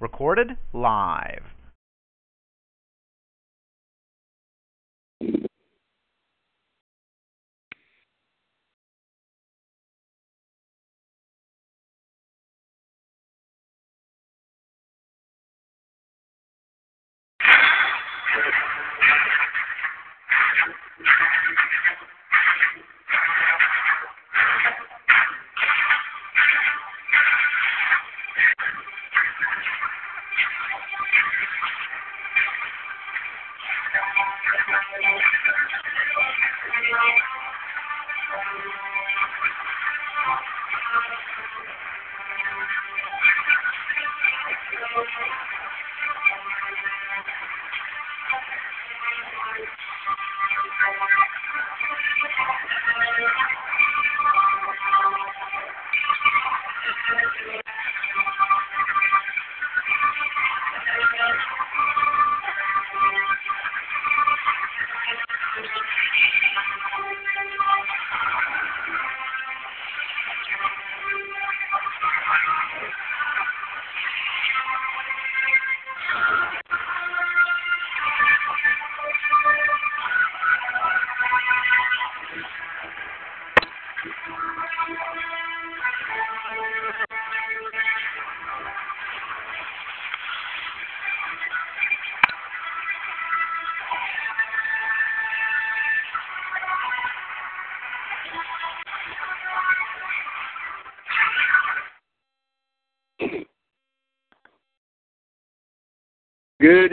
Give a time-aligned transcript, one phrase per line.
[0.00, 1.42] Recorded live.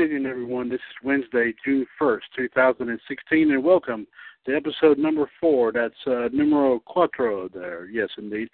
[0.06, 0.70] Evening, everyone.
[0.70, 4.06] This is Wednesday, June 1st, 2016, and welcome
[4.46, 5.72] to episode number four.
[5.72, 7.88] That's uh, numero cuatro there.
[7.88, 8.48] Yes, indeed.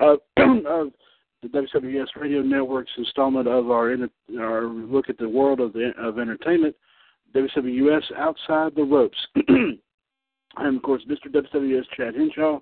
[0.00, 0.14] Uh,
[0.66, 0.88] of
[1.42, 3.96] the WWS Radio Network's installment of our,
[4.40, 6.74] our look at the world of, the, of entertainment,
[7.36, 9.18] WWS Outside the Ropes.
[10.56, 11.32] I'm, of course, Mr.
[11.32, 12.58] WWS Chad Henshaw,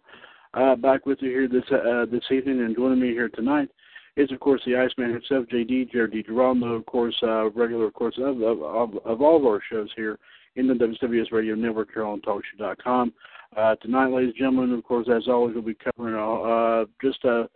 [0.53, 3.71] uh, back with you here this, uh, this evening, and joining me here tonight
[4.17, 8.15] is of course the Iceman himself, JD Jared DiGirolamo, of course, uh, regular, of course,
[8.19, 10.19] of, of, of, all of our shows here
[10.57, 13.13] in the WWS Radio Network here on TalkShoe.com.
[13.57, 17.49] Uh, tonight, ladies and gentlemen, of course, as always, we'll be covering uh, just a,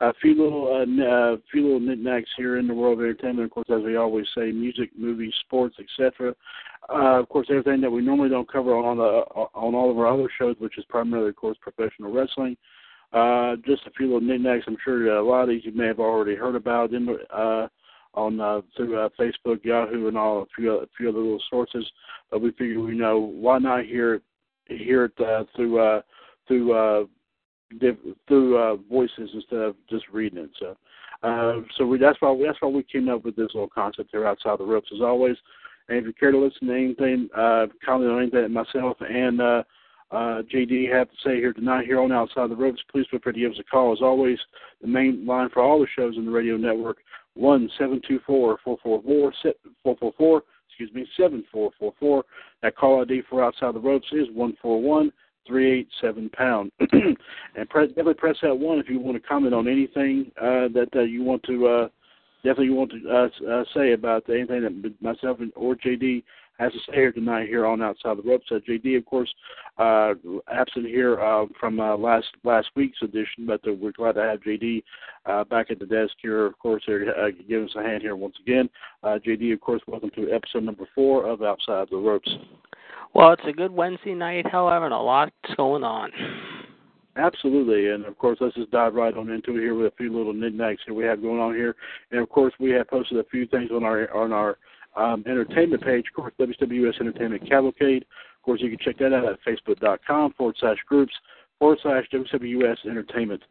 [0.00, 3.46] a few little uh, uh, few little knickknacks here in the world of entertainment.
[3.46, 6.34] Of course, as we always say, music, movies, sports, etc.
[6.88, 9.04] Uh, of course, everything that we normally don't cover on the
[9.54, 12.56] on all of our other shows, which is primarily, of course, professional wrestling.
[13.14, 14.64] Uh, just a few little knickknacks.
[14.66, 17.68] I'm sure a lot of these you may have already heard about in uh,
[18.14, 21.88] on uh, through uh, Facebook, Yahoo, and all a few a few other little sources.
[22.30, 24.20] But we figured we know why not hear
[24.66, 26.02] hear it uh, through uh,
[26.48, 27.04] through uh,
[27.78, 30.50] div- through uh, voices instead of just reading it.
[30.58, 30.76] So.
[31.22, 34.26] Uh, so we, that's why that's why we came up with this little concept here
[34.26, 35.36] outside the ropes as always.
[35.88, 39.62] And if you care to listen to anything, uh, comment on anything myself and uh,
[40.14, 43.32] uh, JD have to say here tonight here on Outside the Ropes, please feel free
[43.32, 43.92] to give us a call.
[43.92, 44.38] As always,
[44.80, 46.98] the main line for all the shows in the radio network,
[47.34, 49.32] one seven two four four four four
[49.82, 52.24] four four four excuse me, 7444.
[52.62, 55.12] That call ID for Outside the Ropes is one four one
[55.46, 56.72] three eight seven pound.
[56.80, 60.88] and press, definitely press that one if you want to comment on anything uh, that
[60.96, 61.88] uh, you want to uh,
[62.42, 66.22] definitely want to uh, uh, say about anything that myself or JD
[66.58, 68.46] has to stay here tonight here on Outside the Ropes.
[68.50, 69.32] Uh, JD, of course,
[69.78, 70.14] uh,
[70.52, 74.40] absent here uh, from uh, last last week's edition, but uh, we're glad to have
[74.40, 74.82] JD
[75.26, 78.16] uh, back at the desk here, of course, here uh, give us a hand here
[78.16, 78.68] once again.
[79.02, 82.30] Uh, JD, of course, welcome to episode number four of Outside the Ropes.
[83.14, 86.10] Well, it's a good Wednesday night, however, and a lot's going on.
[87.16, 90.12] Absolutely, and of course, let's just dive right on into it here with a few
[90.12, 91.76] little knickknacks that we have going on here.
[92.10, 94.58] And of course, we have posted a few things on our on our
[94.96, 98.02] um, entertainment page, of course, WWS Entertainment Cavalcade.
[98.02, 101.12] Of course, you can check that out at facebook.com forward slash groups
[101.58, 103.42] forward slash WWS Entertainment.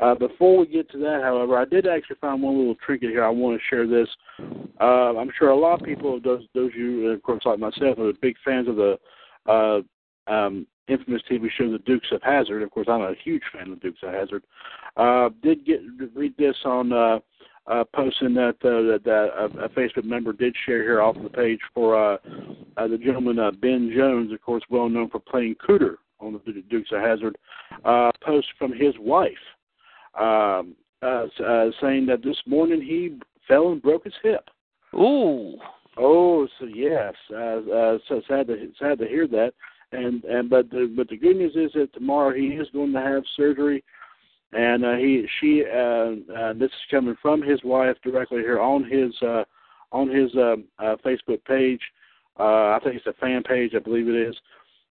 [0.00, 3.22] Uh, before we get to that, however, I did actually find one little trinket here.
[3.22, 4.08] I want to share this.
[4.80, 8.12] Uh, I'm sure a lot of people, those those you, of course, like myself, are
[8.22, 8.98] big fans of the
[9.46, 9.80] uh,
[10.32, 12.62] um, infamous TV show The Dukes of Hazzard.
[12.62, 14.42] Of course, I'm a huge fan of the Dukes of Hazzard.
[14.96, 15.80] Uh, did get
[16.14, 17.18] read this on uh,
[17.70, 21.28] uh, posting that uh, that, that a, a Facebook member did share here off the
[21.28, 22.16] page for uh,
[22.76, 26.62] uh, the gentleman uh, Ben Jones, of course, well known for playing Cooter on the
[26.68, 27.36] Dukes of Hazzard.
[27.84, 29.32] Uh, post from his wife
[30.18, 34.48] um, uh, uh, saying that this morning he fell and broke his hip.
[34.94, 35.56] Ooh.
[35.96, 39.52] Oh, so yes, uh, uh, so sad to sad to hear that.
[39.92, 43.00] And and but the but the good news is that tomorrow he is going to
[43.00, 43.82] have surgery
[44.52, 48.84] and uh, he she uh, uh, this is coming from his wife directly here on
[48.84, 49.44] his uh,
[49.92, 51.80] on his uh, uh, Facebook page.
[52.38, 54.36] Uh, I think it's a fan page, I believe it is.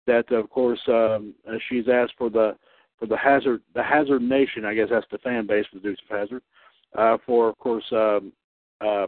[0.08, 2.56] That of course um, uh, she's asked for the
[2.98, 4.66] for the Hazard the Hazard Nation.
[4.66, 6.42] I guess that's the fan base for the Dukes of Hazzard.
[6.98, 8.32] Uh, for of course um,
[8.82, 9.08] uh,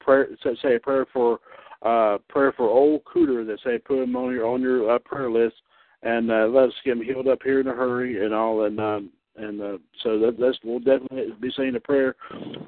[0.00, 0.28] prayer
[0.62, 1.40] say a prayer for
[1.82, 5.30] uh, prayer for old Cooter that say put him on your on your uh, prayer
[5.30, 5.56] list
[6.02, 8.80] and uh, let us get him healed up here in a hurry and all and
[8.80, 12.14] um, and uh, so that, that's we'll definitely be saying a prayer.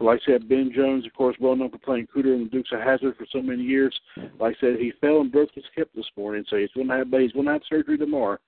[0.01, 2.71] Like I said, Ben Jones, of course, well known for playing Cooter in the Dukes
[2.73, 3.95] of Hazzard for so many years.
[4.39, 6.97] Like I said, he fell and broke his hip this morning, so he's going to
[6.97, 8.39] have he's going to have surgery tomorrow.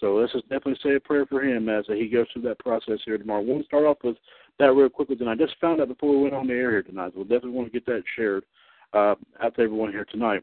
[0.00, 2.98] So let's just definitely say a prayer for him as he goes through that process
[3.04, 3.42] here tomorrow.
[3.42, 4.16] We'll start off with
[4.58, 5.16] that real quickly.
[5.16, 7.12] Then I just found out before we went on the air here tonight.
[7.14, 8.44] We'll definitely want to get that shared
[8.92, 10.42] uh, out to everyone here tonight.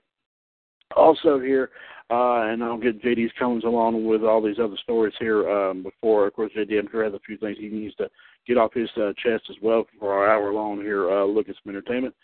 [1.00, 1.70] Also here,
[2.12, 6.28] uh, and I'll get JD's comments along with all these other stories here um, before.
[6.28, 8.10] Of course, JD, I'm sure has a few things he needs to
[8.48, 11.10] get off his uh, chest as well for our hour long here.
[11.10, 12.16] Uh, look at some entertainment.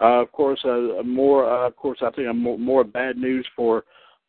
[0.00, 1.50] Uh, of course, uh, more.
[1.50, 3.84] Uh, of course, I think I'm more, more bad news for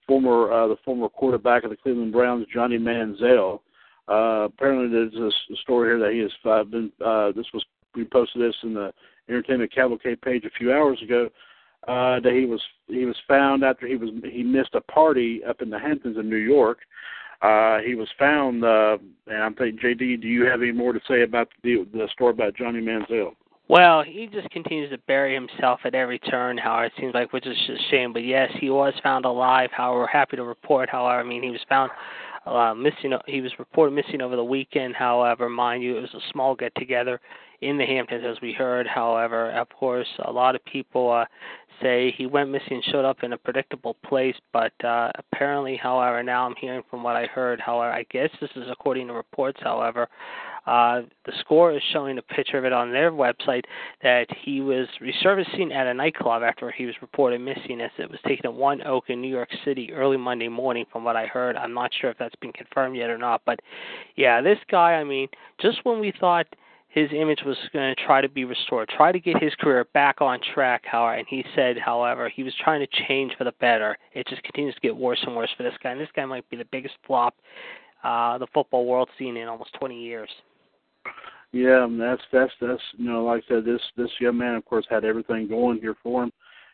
[0.06, 3.62] former uh, the former quarterback of the Cleveland Browns, Johnny Manziel.
[4.08, 6.92] Uh, apparently, there's a story here that he has uh, been.
[7.04, 7.66] Uh, this was
[7.96, 8.94] we posted this in the
[9.30, 11.30] Entertainment Cavalcade page a few hours ago
[11.88, 15.62] uh, that he was he was found after he was he missed a party up
[15.62, 16.80] in the Hamptons in New York.
[17.42, 18.98] Uh, he was found, uh,
[19.28, 22.32] and I'm thinking, JD, do you have any more to say about the the story
[22.32, 23.34] about Johnny Manziel?
[23.68, 26.92] Well, he just continues to bury himself at every turn, Howard.
[26.92, 28.14] It seems like, which is a shame.
[28.14, 29.72] But yes, he was found alive.
[29.72, 30.88] However, we're happy to report.
[30.90, 31.90] However, I mean, he was found
[32.46, 33.18] uh, missing.
[33.26, 34.96] He was reported missing over the weekend.
[34.96, 37.20] However, mind you, it was a small get together
[37.68, 38.88] in the Hamptons, as we heard.
[38.88, 41.26] However, of course, a lot of people uh,
[41.82, 46.46] say he went missing, showed up in a predictable place, but uh, apparently, however, now
[46.46, 47.60] I'm hearing from what I heard.
[47.60, 49.60] However, I guess this is according to reports.
[49.62, 50.08] However,
[50.66, 53.64] uh, the score is showing a picture of it on their website
[54.02, 58.20] that he was resurfacing at a nightclub after he was reported missing, as it was
[58.28, 60.86] taken at One Oak in New York City early Monday morning.
[60.92, 63.60] From what I heard, I'm not sure if that's been confirmed yet or not, but
[64.16, 64.94] yeah, this guy.
[64.94, 65.28] I mean,
[65.62, 66.48] just when we thought
[66.96, 70.22] his image was going to try to be restored, try to get his career back
[70.22, 70.84] on track.
[70.86, 73.98] However, and he said, however, he was trying to change for the better.
[74.14, 76.50] It just continues to get worse and worse for this guy, and this guy might
[76.50, 77.36] be the biggest flop
[78.06, 80.30] uh, the football world's seen in almost 20 years.
[81.52, 84.86] Yeah, that's that's that's you know, like I said, this this young man, of course,
[84.90, 86.32] had everything going here for him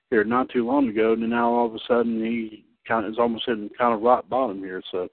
[0.09, 3.19] here not too long ago, and now all of a sudden he kind of is
[3.19, 4.81] almost hitting kind of rock bottom here.
[4.91, 5.07] So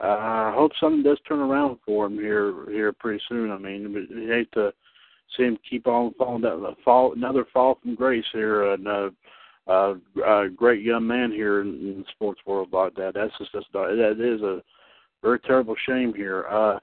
[0.00, 3.50] uh, I hope something does turn around for him here here pretty soon.
[3.50, 4.72] I mean, I hate to
[5.36, 8.72] see him keep on falling down, fall another fall from grace here.
[8.72, 9.10] And uh,
[9.68, 9.94] uh,
[10.26, 13.14] a great young man here in, in the sports world like that.
[13.14, 14.62] That's just that's, that is a
[15.22, 16.46] very terrible shame here.
[16.50, 16.80] Uh, a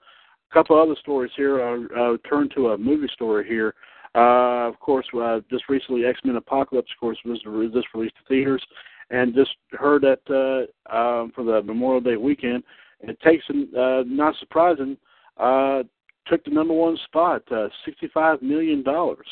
[0.54, 1.64] couple other stories here.
[1.64, 3.74] I'll, uh, turn to a movie story here.
[4.14, 7.42] Uh, of course, uh, just recently, X Men Apocalypse, of course, was
[7.74, 8.64] just released to theaters,
[9.10, 12.64] and just heard that uh, um, for the Memorial Day weekend
[13.10, 14.98] it takes uh, not surprising,
[15.38, 15.84] uh,
[16.28, 19.28] took the number one spot, uh, sixty-five million dollars.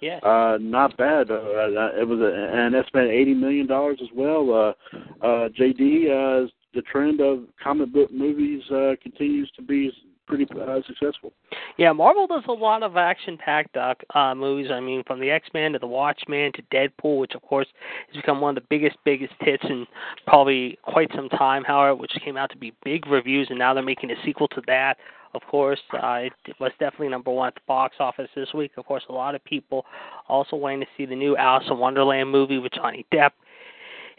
[0.00, 0.18] Yeah.
[0.18, 1.30] Uh, not bad.
[1.30, 4.50] Uh, uh, it was a, an estimated eighty million dollars as well.
[4.50, 9.92] Uh, uh, JD, uh, the trend of comic book movies uh, continues to be
[10.30, 11.32] pretty uh, successful.
[11.76, 14.70] Yeah, Marvel does a lot of action-packed uh, uh, movies.
[14.72, 17.66] I mean, from the X-Men to the Watchmen to Deadpool, which of course
[18.06, 19.86] has become one of the biggest, biggest hits in
[20.26, 21.64] probably quite some time.
[21.64, 24.62] However, which came out to be big reviews, and now they're making a sequel to
[24.66, 24.96] that.
[25.32, 28.72] Of course, uh, it was definitely number one at the box office this week.
[28.76, 29.84] Of course, a lot of people
[30.28, 33.30] also waiting to see the new Alice in Wonderland movie with Johnny Depp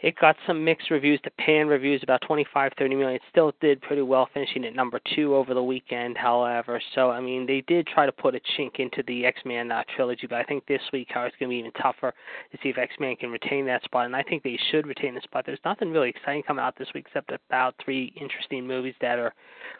[0.02, 3.14] it got some mixed reviews to pan reviews, about 25, 30 million.
[3.14, 6.80] It still did pretty well, finishing at number two over the weekend, however.
[6.94, 9.84] So, I mean, they did try to put a chink into the X Men uh,
[9.94, 12.12] trilogy, but I think this week, how it's going to be even tougher
[12.50, 14.06] to see if X Men can retain that spot.
[14.06, 15.44] And I think they should retain the spot.
[15.46, 19.32] There's nothing really exciting coming out this week except about three interesting movies that are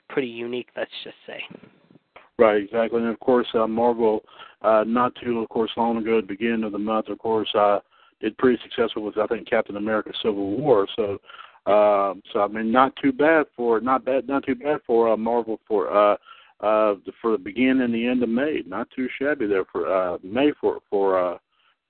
[0.09, 1.43] pretty unique, let's just say.
[2.39, 3.01] Right, exactly.
[3.01, 4.23] And of course, uh, Marvel,
[4.63, 7.49] uh, not too, of course, long ago at the beginning of the month, of course,
[7.55, 7.81] uh,
[8.23, 10.87] did pretty successful with I think Captain America: Civil War.
[10.97, 11.19] So,
[11.67, 15.17] uh, so I mean, not too bad for not bad, not too bad for uh,
[15.17, 16.17] Marvel for uh,
[16.61, 18.63] uh, for the beginning and the end of May.
[18.67, 21.35] Not too shabby there for uh, May for for.
[21.35, 21.39] Uh,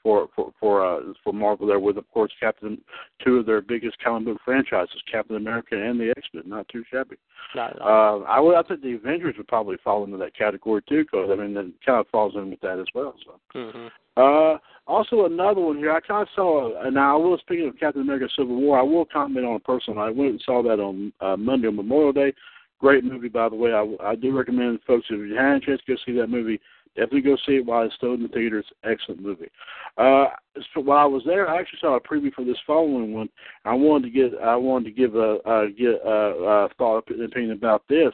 [0.03, 2.81] for for for uh, for Marvel there with of course Captain
[3.25, 6.83] two of their biggest comic book franchises Captain America and the X Men not too
[6.91, 7.17] shabby.
[7.55, 11.05] Not uh, I would I think the Avengers would probably fall into that category too
[11.05, 13.15] because I mean it kind of falls in with that as well.
[13.25, 13.41] So.
[13.55, 13.87] Mm-hmm.
[14.15, 15.93] Uh, also another one here.
[15.93, 16.79] I kind of saw.
[16.79, 18.79] Uh, now I will speaking of Captain America: Civil War.
[18.79, 20.01] I will comment on a personal.
[20.01, 22.35] I went and saw that on uh, Monday on Memorial Day.
[22.79, 23.73] Great movie, by the way.
[23.73, 26.61] I, I do recommend folks if you had a chance to go see that movie,
[26.95, 28.67] definitely go see it while it's still in the theaters.
[28.85, 29.51] Excellent movie.
[29.97, 30.27] Uh,
[30.75, 33.29] so while I was there, I actually saw a preview for this following one.
[33.65, 37.53] I wanted to get I wanted to give a, a get a, a thought opinion
[37.53, 38.13] about this.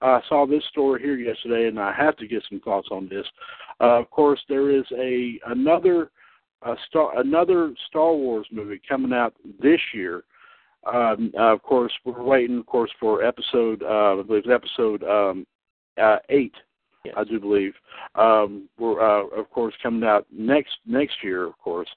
[0.00, 3.26] I saw this story here yesterday, and I have to get some thoughts on this.
[3.80, 6.10] Uh, of course, there is a another
[6.62, 10.24] a star another Star Wars movie coming out this year.
[10.92, 15.46] Um, uh, of course, we're waiting, of course, for episode uh, I believe episode um,
[16.00, 16.54] uh, eight.
[17.04, 17.14] Yes.
[17.16, 17.74] I do believe.
[18.14, 21.88] Um, we're uh, of course coming out next next year, of course.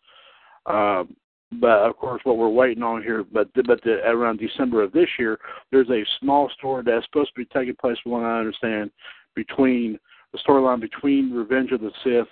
[0.66, 1.16] Um,
[1.54, 5.08] but of course, what we're waiting on here, but but the, around December of this
[5.18, 5.40] year,
[5.72, 8.92] there's a small story that's supposed to be taking place, from what I understand,
[9.34, 9.98] between
[10.34, 12.28] the storyline between Revenge of the Sith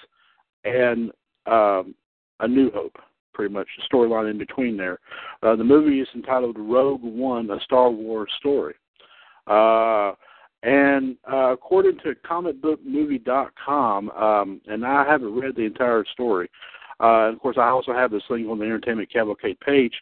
[0.66, 1.12] and
[1.46, 1.96] um,
[2.42, 2.98] A New Hope,
[3.34, 5.00] pretty much the storyline in between there.
[5.42, 8.76] Uh, the movie is entitled Rogue One: A Star Wars Story.
[9.48, 10.12] Uh,
[10.66, 16.50] and uh, according to comicbookmovie.com, um, and I haven't read the entire story,
[17.00, 19.94] uh, of course, I also have this link on the Entertainment Cavalcade page.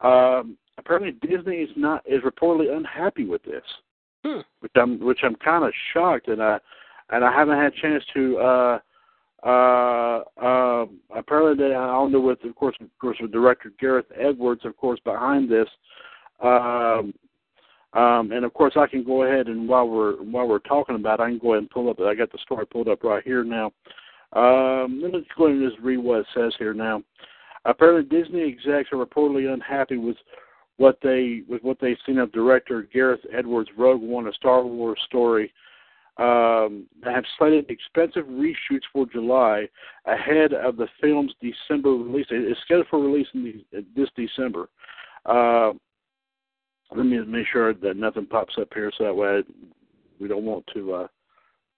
[0.00, 3.64] Um, apparently, Disney is not is reportedly unhappy with this,
[4.24, 4.40] Hmm.
[4.60, 6.58] which I'm which I'm kind of shocked, and I
[7.10, 8.38] and I haven't had a chance to.
[8.38, 8.78] Uh,
[9.42, 14.06] uh, uh, apparently, they, I don't know with of course, of course, with director Gareth
[14.18, 15.68] Edwards, of course, behind this.
[16.42, 17.12] Um,
[17.92, 21.20] um, and of course, I can go ahead and while we're while we're talking about,
[21.20, 21.98] it, I can go ahead and pull up.
[22.00, 23.72] I got the story pulled up right here now.
[24.32, 27.02] Um, let me go ahead and just read what it says here now.
[27.64, 30.16] Apparently, Disney execs are reportedly unhappy with
[30.76, 35.00] what they with what they've seen of director Gareth Edwards' Rogue One, a Star Wars
[35.06, 35.52] story.
[36.16, 39.66] Um, have slated expensive reshoots for July
[40.04, 42.26] ahead of the film's December release.
[42.30, 44.68] It's scheduled for release in the, this December.
[45.24, 45.72] Uh,
[46.94, 49.42] let me make sure that nothing pops up here, so that way
[50.20, 51.06] we don't want to uh,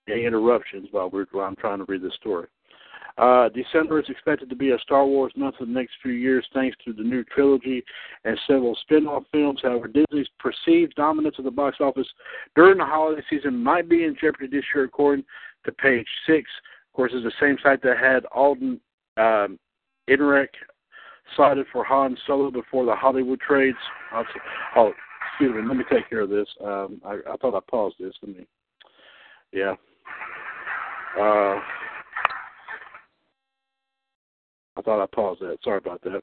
[0.09, 2.49] any interruptions while we're while I'm trying to read this story.
[3.19, 6.47] Uh, December is expected to be a Star Wars month of the next few years,
[6.55, 7.85] thanks to the new trilogy
[8.25, 9.61] and several spin-off films.
[9.63, 12.09] However, Disney's perceived dominance of the box office
[12.57, 15.25] during the holiday season might be in jeopardy this year, according
[15.65, 16.49] to Page Six.
[16.89, 18.81] Of course, it's the same site that had Alden
[19.19, 19.59] um,
[20.09, 20.49] Ehrenreich
[21.37, 23.79] cited for Han Solo before the Hollywood trades.
[24.77, 24.93] Oh,
[25.33, 25.67] excuse me.
[25.67, 26.49] Let me take care of this.
[26.63, 28.15] Um, I, I thought I paused this.
[28.23, 28.47] Let me.
[29.53, 29.75] Yeah.
[31.19, 31.61] Uh,
[34.77, 35.59] I thought I paused that.
[35.63, 36.23] Sorry about that.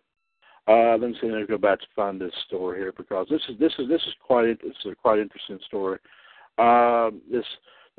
[0.68, 1.30] Uh, let me see.
[1.30, 4.02] Let me go back to find this story here because this is this is this
[4.02, 6.00] is quite is a quite interesting story.
[6.58, 7.46] Uh, this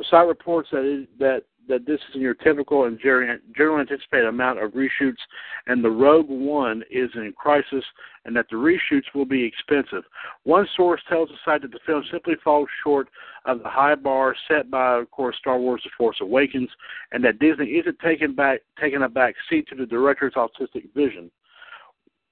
[0.00, 4.61] the site reports that it, that that this is your typical and generally anticipated amount
[4.61, 5.21] of reshoots,
[5.66, 7.85] and the Rogue One is in crisis,
[8.25, 10.02] and that the reshoots will be expensive.
[10.45, 13.09] One source tells the site that the film simply falls short
[13.45, 16.71] of the high bar set by, of course, Star Wars: The Force Awakens,
[17.12, 21.30] and that Disney isn't taking back taking a back seat to the director's artistic vision.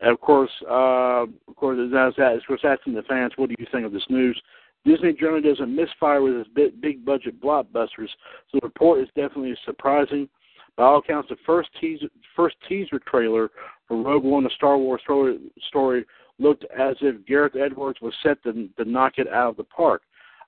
[0.00, 3.56] And of course, uh, of course, as that, of course, asking the fans, what do
[3.58, 4.40] you think of this news?
[4.84, 8.08] Disney generally doesn't misfire with its big, big budget blockbusters,
[8.50, 10.28] so the report is definitely surprising.
[10.76, 12.06] By all accounts, the first teaser,
[12.36, 13.50] first teaser trailer
[13.88, 16.06] for Rogue One, a Star Wars story, story
[16.38, 20.02] looked as if Gareth Edwards was set to, to knock it out of the park.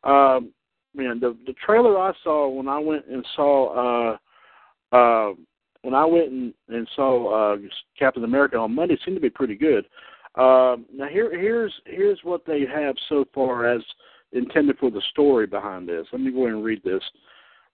[0.04, 0.52] Um,
[0.94, 4.12] man, the the trailer I saw when I went and saw
[4.92, 5.34] uh, uh,
[5.82, 7.56] when I went and, and saw uh,
[7.98, 9.84] Captain America on Monday seemed to be pretty good.
[10.36, 13.82] Um, now here here's here's what they have so far as
[14.32, 16.06] intended for the story behind this.
[16.12, 17.02] Let me go ahead and read this.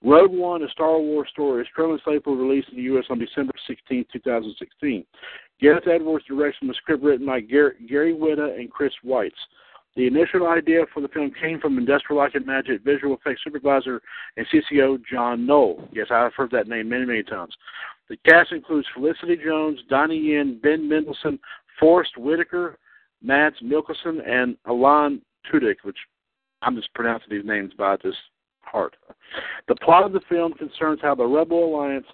[0.03, 3.07] Rogue One, a Star Wars story, is currently slated for release in the U.S.
[3.11, 5.05] on December 16, 2016.
[5.61, 7.75] Gareth Edwards directs from a script written by Gary,
[8.15, 9.31] Whitta and Chris Weitz.
[9.97, 14.03] The initial idea for the film came from Industrial Light and Magic visual effects supervisor
[14.37, 15.89] and CCO John Knoll.
[15.91, 17.57] Yes, I've heard that name many, many times.
[18.11, 21.39] The cast includes Felicity Jones, Donnie Yen, Ben Mendelsohn,
[21.81, 22.79] Forest Whitaker,
[23.23, 25.97] Mads Mikkelsen, and Alan Tudyk, which
[26.63, 28.17] I'm just pronouncing these names by just
[28.61, 28.97] heart.
[29.69, 32.07] The plot of the film concerns how the Rebel Alliance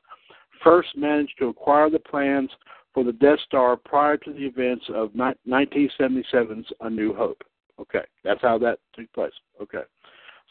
[0.63, 2.51] first managed to acquire the plans
[2.95, 7.43] for the Death Star prior to the events of 1977's A New Hope.
[7.81, 9.33] Okay, that's how that took place.
[9.61, 9.83] Okay,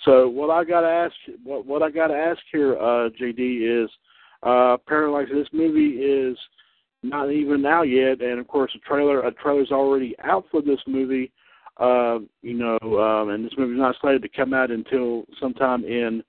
[0.05, 3.83] so what I got to ask, what what I got to ask here, uh, JD,
[3.83, 3.89] is
[4.45, 6.37] uh, apparently like this movie is
[7.03, 10.79] not even out yet, and of course a trailer a trailer's already out for this
[10.87, 11.31] movie.
[11.77, 16.23] Uh, you know, um, and this movie's not slated to come out until sometime in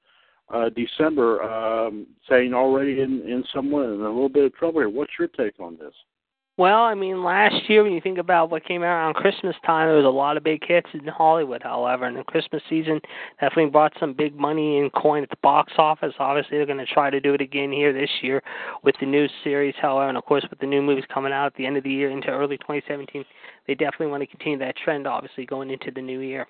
[0.52, 1.42] uh, December.
[1.42, 4.88] Um, saying already in in someone in a little bit of trouble here.
[4.88, 5.94] What's your take on this?
[6.58, 9.88] Well, I mean, last year when you think about what came out around Christmas time,
[9.88, 11.62] there was a lot of big hits in Hollywood.
[11.62, 13.00] However, and the Christmas season
[13.40, 16.12] definitely brought some big money and coin at the box office.
[16.18, 18.42] Obviously, they're going to try to do it again here this year
[18.84, 19.74] with the new series.
[19.80, 21.90] However, and of course with the new movies coming out at the end of the
[21.90, 23.24] year into early 2017,
[23.66, 25.06] they definitely want to continue that trend.
[25.06, 26.46] Obviously, going into the new year.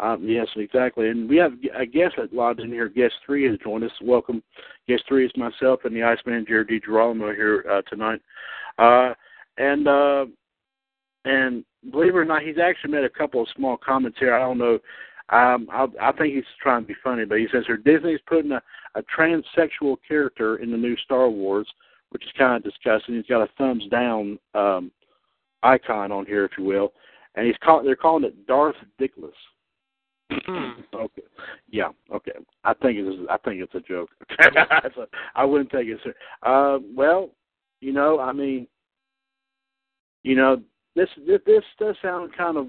[0.00, 1.08] Um, yes, exactly.
[1.08, 2.88] And we have a guest that logged in here.
[2.88, 3.92] Guest three has joined us.
[4.02, 4.42] Welcome.
[4.88, 8.20] Guest three is myself and the Ice Iceman, Jared DiGirolamo here uh, tonight.
[8.78, 9.14] Uh,
[9.56, 10.26] and uh,
[11.24, 14.34] and believe it or not, he's actually made a couple of small comments here.
[14.34, 14.78] I don't know.
[15.30, 18.52] Um, I, I think he's trying to be funny, but he says here Disney's putting
[18.52, 18.62] a,
[18.94, 21.68] a transsexual character in the new Star Wars,
[22.10, 23.14] which is kind of disgusting.
[23.14, 24.90] He's got a thumbs down um,
[25.64, 26.92] icon on here, if you will,
[27.34, 29.32] and he's call, they're calling it Darth Dickless.
[30.30, 30.80] Hmm.
[30.94, 31.22] okay.
[31.70, 31.88] Yeah.
[32.12, 32.32] Okay.
[32.64, 34.10] I think it's I think it's a joke.
[35.34, 36.18] I wouldn't take it serious.
[36.42, 37.30] Uh, well,
[37.80, 38.66] you know, I mean,
[40.22, 40.62] you know,
[40.96, 42.68] this this, this does sound kind of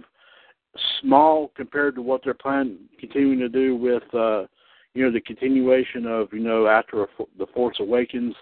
[1.01, 4.45] small compared to what they're planning continuing to do with uh
[4.93, 8.35] you know the continuation of you know after a, the Force Awakens.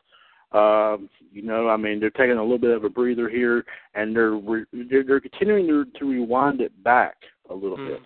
[0.53, 4.15] Um, you know, I mean, they're taking a little bit of a breather here, and
[4.15, 7.15] they're re- they're, they're continuing to, to rewind it back
[7.50, 7.88] a little Mm.
[7.88, 8.01] bit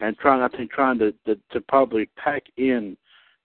[0.00, 2.96] and trying I think trying to to, to probably pack in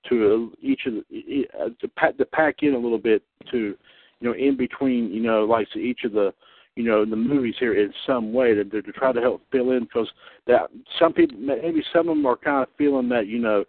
[0.09, 3.57] to a, each of the uh, to pack to pack in a little bit to
[3.57, 6.33] you know in between you know like to each of the
[6.75, 9.71] you know the movies here in some way to to, to try to help fill
[9.71, 10.09] in because
[10.47, 13.63] that some people maybe some of them are kind of feeling that you know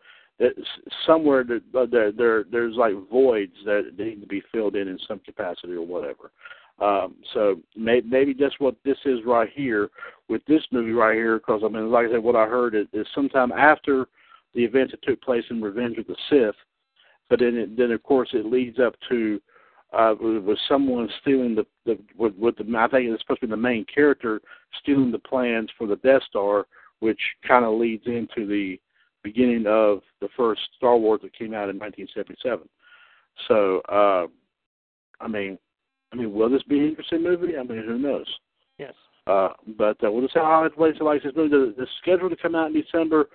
[1.07, 4.99] somewhere that uh, there there there's like voids that need to be filled in in
[5.07, 6.31] some capacity or whatever.
[6.79, 9.89] Um, so may, maybe that's what this is right here
[10.29, 11.39] with this movie right here.
[11.39, 14.09] Because I mean, like I said, what I heard is, is sometime after
[14.55, 16.55] the events that took place in Revenge of the Sith,
[17.31, 19.41] but then it, then of course it leads up to
[19.93, 23.51] uh, with someone stealing the the with, with the I think it's supposed to be
[23.53, 24.43] the main character
[24.83, 26.67] stealing the plans for the Death Star,
[27.01, 28.79] which kind of leads into the
[29.27, 32.69] beginning of the first Star Wars that came out in 1977.
[33.49, 34.27] So, uh,
[35.21, 35.59] I mean,
[36.13, 37.59] I mean, will this be an interesting movie?
[37.59, 38.27] I mean, who knows?
[38.79, 38.95] Yes.
[39.27, 40.95] Uh, but uh, we'll just see how it plays.
[41.01, 43.27] Like this movie, the, the schedule to come out in December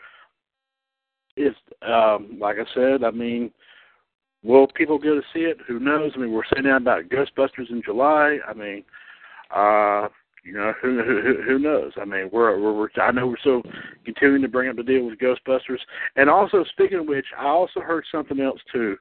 [1.35, 3.51] is, um, like I said, I mean,
[4.43, 5.57] will people go to see it?
[5.67, 6.13] Who knows?
[6.15, 8.37] I mean, we're saying now about Ghostbusters in July.
[8.47, 8.83] I mean,
[9.53, 10.07] uh,
[10.43, 11.91] you know, who who who knows?
[11.99, 13.61] I mean, we're we're, we're I know we're still
[14.05, 15.79] continuing to bring up the deal with Ghostbusters,
[16.15, 18.97] and also speaking of which, I also heard something else too.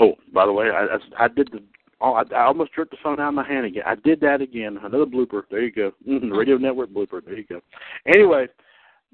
[0.00, 1.62] Oh, by the way, I I, I did the.
[2.02, 3.82] Oh, I, I almost jerked the phone out of my hand again.
[3.86, 4.78] I did that again.
[4.78, 5.42] Another blooper.
[5.50, 5.92] There you go.
[6.08, 6.32] Mm-hmm.
[6.32, 7.22] Radio Network blooper.
[7.22, 7.60] There you go.
[8.06, 8.46] Anyway,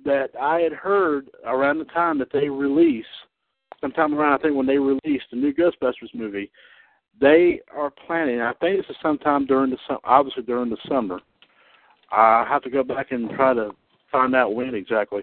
[0.05, 3.05] that I had heard around the time that they release,
[3.81, 6.51] sometime around I think when they released the new Ghostbusters movie,
[7.21, 8.41] they are planning.
[8.41, 11.21] I think this is sometime during the sum- obviously during the summer.
[12.13, 13.71] I have to go back and try to
[14.13, 15.23] find out when exactly.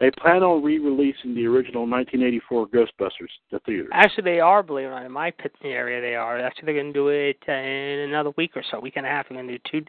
[0.00, 3.88] They plan on re-releasing the original 1984 Ghostbusters, the theater.
[3.92, 5.06] Actually, they are, believe it or not.
[5.06, 6.38] In my pit area, they are.
[6.38, 9.28] Actually, they're going to do it in another week or so, week and a half.
[9.28, 9.84] They're going to do two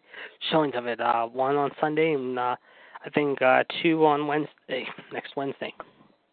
[0.49, 0.99] showings of it.
[0.99, 2.55] Uh, one on Sunday and uh,
[3.05, 5.73] I think uh, two on Wednesday, next Wednesday.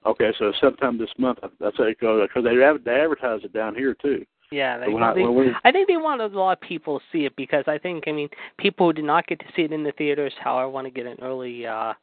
[0.07, 1.39] Okay, so sometime this month.
[1.61, 4.25] That's how it goes because they they advertise it down here too.
[4.53, 7.25] Yeah, they, So I, we, I think they want a lot of people to see
[7.25, 8.29] it because I think, I mean,
[8.59, 11.07] people who did not get to see it in the theaters, however, want to get
[11.07, 11.95] an early uh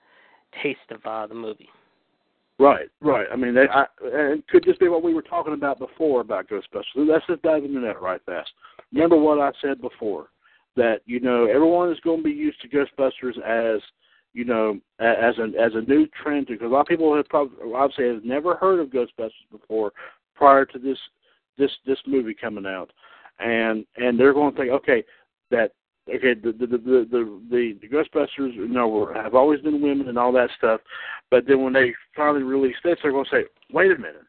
[0.62, 1.70] taste of uh the movie.
[2.60, 3.28] Right, right.
[3.32, 6.22] I mean, they, I, and it could just be what we were talking about before
[6.22, 6.84] about Ghostbusters.
[6.96, 8.52] Let's just dive into that right fast.
[8.92, 10.28] Remember what I said before
[10.76, 13.82] that you know everyone is going to be used to Ghostbusters as
[14.34, 17.58] you know as a as a new trend because a lot of people have probably
[17.74, 19.92] obviously have never heard of Ghostbusters before
[20.36, 20.98] prior to this
[21.58, 22.92] this this movie coming out,
[23.40, 25.04] and and they're going to think okay
[25.52, 25.72] that
[26.10, 30.18] okay the the the the the, the Ghostbusters you know have always been women and
[30.18, 30.82] all that stuff,
[31.32, 34.26] but then when they finally release this, they're going to say wait a minute.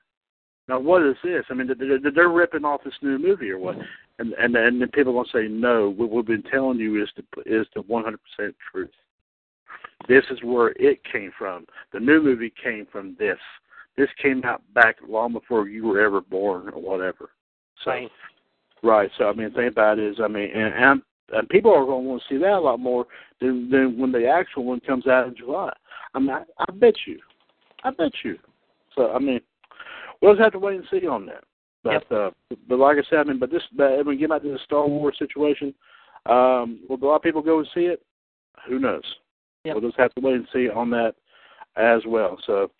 [0.67, 1.45] Now what is this?
[1.51, 3.77] I mean, they're, they're ripping off this new movie or what?
[4.19, 5.91] And and and then people are going to say no.
[5.91, 8.17] What we've been telling you is the is the 100%
[8.73, 8.91] truth.
[10.09, 11.67] This is where it came from.
[11.93, 13.39] The new movie came from this.
[13.96, 17.30] This came out back long before you were ever born or whatever.
[17.85, 18.11] So Right.
[18.83, 19.11] right.
[19.18, 21.02] So I mean, the thing about it is, I mean, and and,
[21.33, 23.07] and people are going to want to see that a lot more
[23.40, 25.72] than than when the actual one comes out in July.
[26.14, 27.18] I mean, I, I bet you,
[27.85, 28.38] I bet you.
[28.94, 29.40] So I mean,
[30.20, 31.44] we'll just have to wait and see on that.
[31.85, 32.30] But uh,
[32.68, 34.59] but like I said, I mean, but this, but when we get back to the
[34.64, 35.74] Star Wars situation,
[36.26, 38.02] um, will a lot of people go and see it?
[38.66, 39.04] Who knows?
[39.64, 39.76] Yep.
[39.76, 41.14] We'll just have to wait and see on that
[41.76, 42.38] as well.
[42.46, 42.70] So,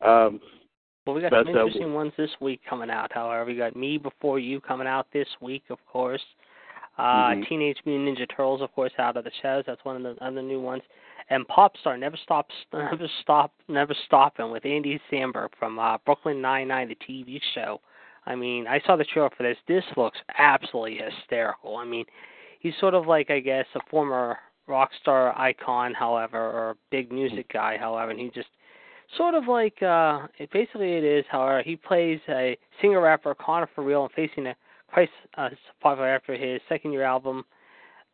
[0.00, 0.40] um,
[1.06, 3.12] Well, we got But, some interesting ones this week coming out.
[3.12, 6.24] However, we got Me Before You coming out this week, of course.
[6.98, 7.48] Uh, Mhm.
[7.48, 9.64] Teenage Mutant Ninja Turtles, of course, out of the shadows.
[9.66, 10.82] That's one of the other new ones.
[11.30, 16.68] And Popstar never stops, never stop, never stopping with Andy Samberg from uh, Brooklyn Nine
[16.68, 17.80] Nine, the TV show.
[18.26, 19.58] I mean, I saw the trailer for this.
[19.66, 21.76] This looks absolutely hysterical.
[21.76, 22.04] I mean,
[22.60, 24.38] he's sort of like, I guess, a former
[24.68, 28.48] rock star icon, however, or big music guy, however, and he just
[29.16, 33.68] sort of like uh it basically it is however he plays a singer rapper Conner
[33.74, 34.56] for real and facing a
[34.88, 35.48] crisis uh
[35.80, 37.44] popular after his second year album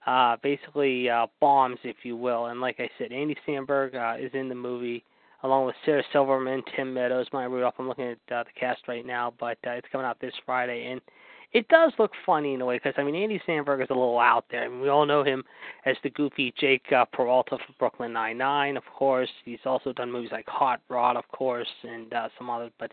[0.06, 4.30] uh basically uh bombs if you will and like I said Andy Samberg uh is
[4.34, 5.04] in the movie
[5.44, 7.74] along with Sarah Silverman, Tim Meadows, Maya Rudolph.
[7.78, 10.90] I'm looking at uh, the cast right now, but uh, it's coming out this Friday
[10.90, 11.00] and
[11.52, 14.18] it does look funny in a way because I mean Andy Samberg is a little
[14.18, 14.64] out there.
[14.64, 15.44] I mean, we all know him
[15.86, 19.30] as the goofy Jake uh, Peralta from Brooklyn Nine Nine, of course.
[19.44, 22.70] He's also done movies like Hot Rod, of course, and uh, some others.
[22.78, 22.92] But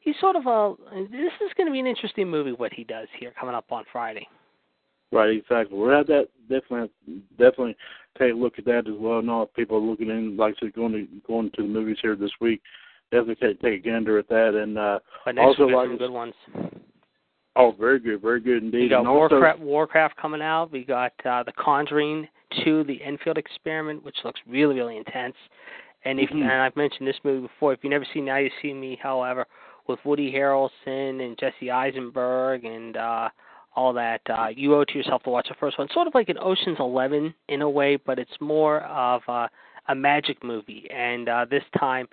[0.00, 0.74] he's sort of a.
[1.10, 3.84] This is going to be an interesting movie what he does here coming up on
[3.92, 4.26] Friday.
[5.12, 5.78] Right, exactly.
[5.78, 6.90] We'll have that definitely
[7.38, 7.76] definitely
[8.18, 9.20] take a look at that as well.
[9.22, 11.98] Know if people are looking in, like I said, going to going to the movies
[12.02, 12.62] here this week.
[13.10, 15.78] Definitely take, take a gander at that, and uh, But next Also, week we got
[15.80, 16.34] like- some good ones.
[17.56, 18.82] Oh, very good, very good indeed.
[18.82, 20.72] We got and also, Warcraft, Warcraft coming out.
[20.72, 22.28] We got uh, The Conjuring
[22.64, 25.36] 2, The Enfield Experiment, which looks really, really intense.
[26.04, 26.42] And if Mhm.
[26.42, 27.72] and I've mentioned this movie before.
[27.72, 29.46] If you've never seen Now You See Me, however,
[29.86, 33.28] with Woody Harrelson and Jesse Eisenberg and uh,
[33.76, 35.88] all that, uh, you owe it to yourself to watch the first one.
[35.90, 39.48] Sort of like an Ocean's Eleven in a way, but it's more of a,
[39.88, 40.88] a magic movie.
[40.90, 42.08] And uh, this time,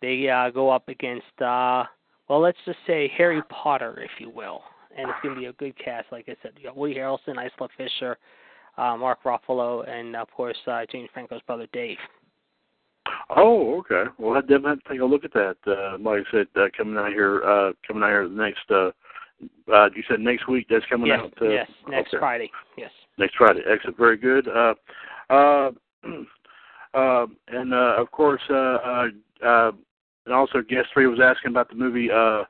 [0.00, 1.84] they uh, go up against, uh,
[2.28, 4.62] well, let's just say Harry Potter, if you will
[4.98, 6.06] and it's going to be a good cast.
[6.10, 8.18] Like I said, you got Woody Harrelson, Isla Fisher,
[8.76, 11.98] uh, Mark Ruffalo, and of course uh, James Franco's brother Dave.
[13.36, 14.10] oh, okay.
[14.18, 15.56] Well, I definitely have to take a look at that.
[15.66, 18.70] Uh, like I said, uh, coming out here, uh, coming out here next.
[18.70, 18.90] Uh,
[19.72, 20.66] uh, you said next week.
[20.68, 21.32] That's coming yes, out.
[21.40, 22.18] Uh, yes, next okay.
[22.18, 22.50] Friday.
[22.76, 22.90] Yes.
[23.18, 23.60] next Friday.
[23.70, 24.48] Excellent, very good.
[24.48, 24.74] Uh,
[25.30, 25.70] uh,
[26.94, 29.06] uh, and uh, of course, uh, uh,
[29.44, 29.72] uh,
[30.26, 32.42] and also guest three was asking about the movie uh,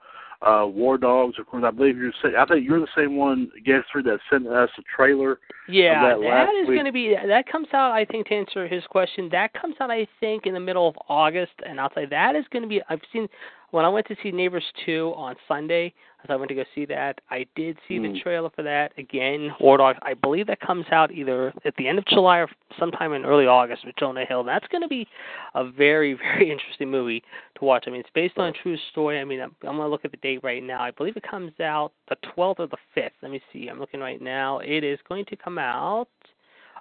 [0.43, 1.39] uh, War Dogs.
[1.39, 2.13] Of course, I believe you're.
[2.39, 5.41] I think you're the same one three that sent us a trailer.
[5.69, 7.93] Yeah, that that is going to be that comes out.
[7.93, 9.91] I think to answer his question, that comes out.
[9.91, 12.81] I think in the middle of August, and I'll say that is going to be.
[12.89, 13.29] I've seen
[13.71, 15.93] when I went to see Neighbors two on Sunday.
[16.25, 18.21] As I went to go see that, I did see the Mm.
[18.23, 19.55] trailer for that again.
[19.61, 20.01] War Dogs.
[20.03, 23.47] I believe that comes out either at the end of July or sometime in early
[23.47, 24.43] August with Jonah Hill.
[24.43, 25.07] That's going to be
[25.55, 27.23] a very very interesting movie
[27.57, 27.85] to watch.
[27.87, 29.21] I mean, it's based on a true story.
[29.21, 30.81] I mean, I'm, I'm going to look at the date right now.
[30.83, 33.11] I believe it comes out the 12th or the 5th.
[33.23, 33.69] Let me see.
[33.69, 34.59] I'm looking right now.
[34.59, 36.09] It is going to come out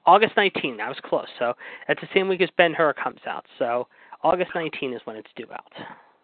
[0.08, 0.78] August 19.
[0.78, 1.28] That was close.
[1.38, 1.54] So
[1.88, 3.46] that's the same week as Ben Hur comes out.
[3.60, 3.88] So
[4.24, 5.72] August 19 is when it's due out.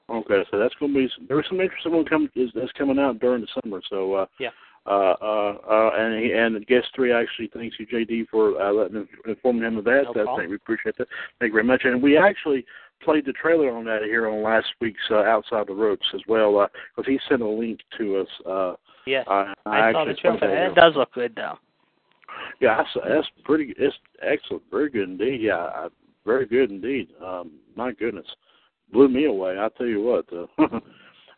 [0.09, 1.09] Okay, so that's going to be.
[1.27, 3.81] There's some interesting one coming is that's coming out during the summer.
[3.89, 4.49] So uh, Yeah.
[4.85, 9.07] Uh, uh, uh, and he, and guest three actually thanks you, JD, for uh, letting
[9.25, 10.03] informing him of that.
[10.03, 10.39] No That- problem.
[10.39, 11.07] thank- we appreciate that.
[11.39, 11.85] Thank you very much.
[11.85, 12.65] And we actually
[13.01, 16.67] played the trailer on that here on last week's uh, Outside the Ropes as well,
[16.95, 18.27] because he sent a link to us.
[18.45, 18.73] Uh,
[19.05, 19.25] Yes.
[19.27, 20.39] I, I, saw the actually trailer.
[20.39, 21.57] that It does look good though.
[22.61, 23.73] yeah, that's, that's pretty.
[23.77, 25.41] It's excellent, very good indeed.
[25.41, 25.87] Yeah, I,
[26.25, 27.09] very good indeed.
[27.23, 28.25] Um, my goodness,
[28.93, 29.57] blew me away.
[29.59, 30.25] I tell you what.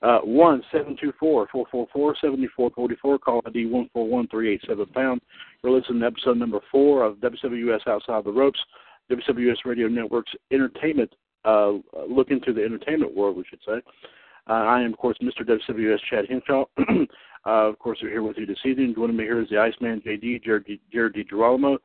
[0.01, 3.17] Uh, one seven two four four four four seventy four forty four.
[3.17, 5.19] Call ID one four one three eight seven pound.
[5.63, 8.59] You're listening to episode number four of WWS Outside the Ropes,
[9.09, 11.11] WWS Radio Network's entertainment.
[11.43, 11.73] Uh,
[12.07, 13.81] look into the entertainment world, we should say.
[14.47, 15.41] Uh, I am, of course, Mr.
[15.41, 16.65] WWS Chad Henshaw.
[16.77, 18.93] uh, of course, we're here with you this evening.
[18.95, 21.77] Joining me here is the Iceman JD, Jared, Jared DiGirolamo,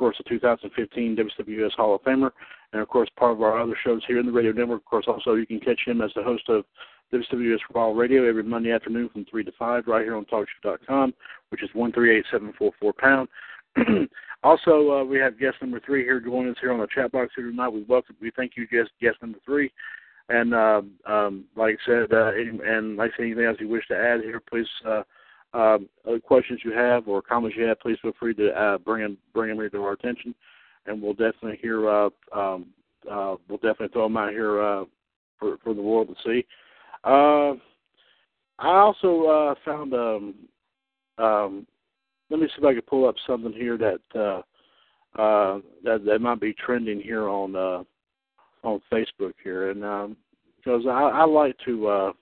[0.00, 2.30] course, the 2015 WWS Hall of Famer,
[2.72, 4.80] and of course, part of our other shows here in the radio network.
[4.80, 6.64] Of course, also you can catch him as the host of
[7.12, 11.12] WWS Raw Radio every Monday afternoon from 3 to 5 right here on TalkShoe.com,
[11.50, 13.28] which is 138744 pound.
[14.42, 17.32] also, uh, we have guest number three here joining us here on the chat box
[17.36, 17.68] here tonight.
[17.68, 19.70] We welcome, we thank you, guest guest number three.
[20.30, 23.68] And uh, um, like I said, uh, any, and like I said, anything else you
[23.68, 24.66] wish to add here, please.
[25.52, 29.02] Um, other questions you have or comments you have, please feel free to uh, bring
[29.02, 30.34] them bring them here to our attention,
[30.86, 31.88] and we'll definitely hear.
[31.88, 32.66] Uh, um,
[33.10, 34.84] uh, we'll definitely throw them out here uh,
[35.38, 36.46] for for the world to see.
[37.04, 37.54] Uh,
[38.58, 39.94] I also uh, found.
[39.94, 40.34] Um,
[41.18, 41.66] um,
[42.30, 46.20] let me see if I can pull up something here that uh, uh, that that
[46.20, 47.82] might be trending here on uh,
[48.62, 50.16] on Facebook here, and um,
[50.56, 52.12] because I, I like to uh,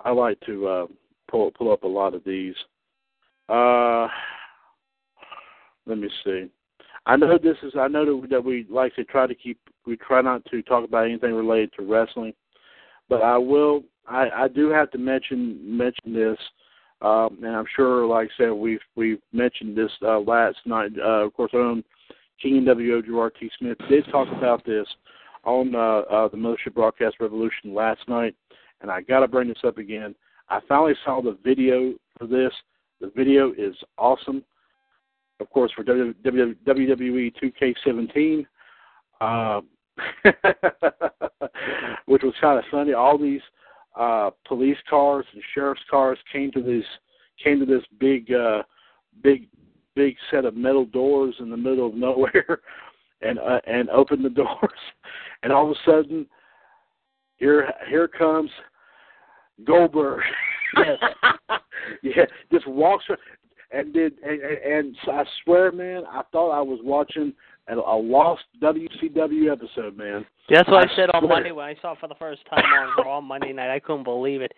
[0.00, 0.86] I like to uh,
[1.28, 2.54] pull pull up a lot of these.
[3.48, 4.08] Uh,
[5.86, 6.50] let me see.
[7.06, 7.72] I know this is.
[7.78, 9.58] I know that we, that we like to try to keep.
[9.86, 12.32] We try not to talk about anything related to wrestling,
[13.08, 13.82] but I will.
[14.08, 16.38] I, I do have to mention mention this.
[17.02, 20.92] Um, and I'm sure, like I said, we've we've mentioned this uh, last night.
[20.98, 21.84] Uh, of course, our own
[22.40, 23.50] King WO Gerard T.
[23.58, 24.86] Smith did talk about this
[25.44, 28.34] on uh, uh, the Mothership Broadcast Revolution last night,
[28.80, 30.14] and I got to bring this up again.
[30.48, 32.52] I finally saw the video for this.
[33.00, 34.44] The video is awesome.
[35.40, 38.46] Of course, for WWE 2K17,
[39.20, 39.60] uh,
[42.06, 42.92] which was kind of funny.
[42.92, 43.40] All these
[43.98, 46.84] uh, police cars and sheriff's cars came to this
[47.42, 48.62] came to this big uh,
[49.22, 49.48] big
[49.94, 52.60] big set of metal doors in the middle of nowhere
[53.22, 54.80] and uh, and opened the doors
[55.42, 56.26] and all of a sudden
[57.36, 58.50] here here comes
[59.64, 60.22] Goldberg.
[60.76, 60.98] Yes.
[62.02, 63.04] yeah, just walks
[63.70, 67.32] and did and, and, I swear, man, I thought I was watching
[67.68, 70.24] a, a lost WCW episode, man.
[70.50, 71.28] That's what I, I said on.
[71.28, 73.74] Monday when I saw it for the first time on Raw Monday night.
[73.74, 74.52] I couldn't believe it.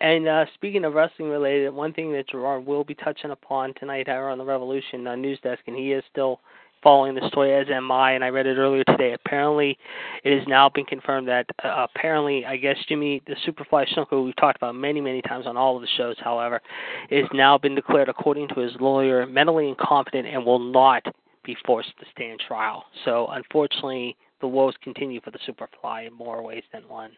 [0.00, 4.06] And uh speaking of wrestling related, one thing that Gerard will be touching upon tonight
[4.06, 6.40] here on the Revolution uh, news desk, and he is still
[6.82, 9.12] following the story as am I, and I read it earlier today.
[9.12, 9.78] Apparently,
[10.24, 14.36] it has now been confirmed that uh, apparently, I guess Jimmy, the Superfly Snuka, we've
[14.36, 16.60] talked about many, many times on all of the shows, however,
[17.10, 21.02] has now been declared, according to his lawyer, mentally incompetent and will not
[21.44, 22.84] be forced to stand trial.
[23.04, 27.12] So, unfortunately, the woes continue for the Superfly in more ways than one.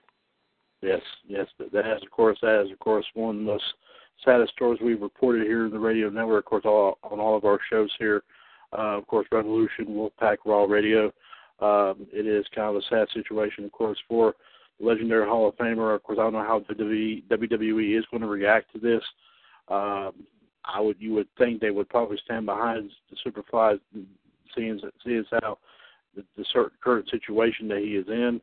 [0.81, 3.65] Yes, yes, that has, of course, that is, of course, one of the most
[4.25, 7.45] saddest stories we've reported here in the radio network, of course, all, on all of
[7.45, 8.23] our shows here.
[8.73, 11.13] Uh, of course, Revolution, Wolfpack, Raw Radio.
[11.61, 14.35] Um, it is kind of a sad situation, of course, for
[14.81, 15.95] the legendary Hall of Famer.
[15.95, 19.03] Of course, I don't know how WWE, is going to react to this.
[19.69, 20.13] Um,
[20.65, 23.79] I would, you would think they would probably stand behind the Superfly,
[24.55, 25.59] seeing seeing how
[26.15, 28.41] the, the certain current situation that he is in.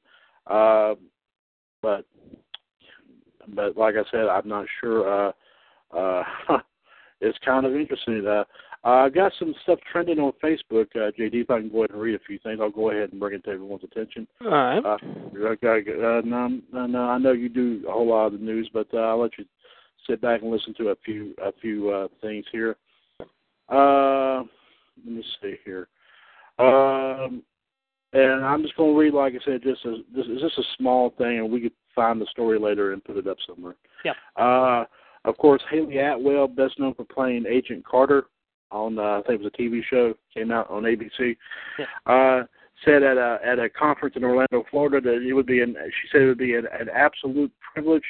[0.48, 0.96] Uh,
[1.82, 2.06] but
[3.56, 5.30] but like I said, I'm not sure.
[5.30, 5.32] Uh,
[5.96, 6.24] uh,
[7.22, 8.26] it's kind of interesting.
[8.28, 8.44] Uh,
[8.84, 10.88] I got some stuff trending on Facebook.
[10.96, 13.12] Uh, JD, if I can go ahead and read a few things, I'll go ahead
[13.12, 14.26] and bring it to everyone's attention.
[14.42, 14.80] All right.
[14.80, 14.98] Uh,
[15.38, 18.88] okay, uh, no, no, I know you do a whole lot of the news, but
[18.94, 19.46] uh, I'll let you
[20.08, 22.78] sit back and listen to a few a few uh, things here.
[23.68, 24.44] Uh,
[25.06, 25.88] let me see here.
[26.58, 27.44] Um,
[28.14, 30.64] and I'm just going to read, like I said, just a, this is just a
[30.78, 33.76] small thing, and we could find the story later and put it up somewhere.
[34.04, 34.14] Yeah.
[34.36, 34.86] Uh,
[35.26, 38.26] of course, Hayley Atwell, best known for playing Agent Carter
[38.72, 41.36] on, uh, I think it was a TV show, came out on ABC.
[41.78, 41.86] Yeah.
[42.06, 42.44] Uh,
[42.86, 46.08] said at a at a conference in Orlando, Florida, that it would be an she
[46.12, 48.04] said it would be an, an absolute privilege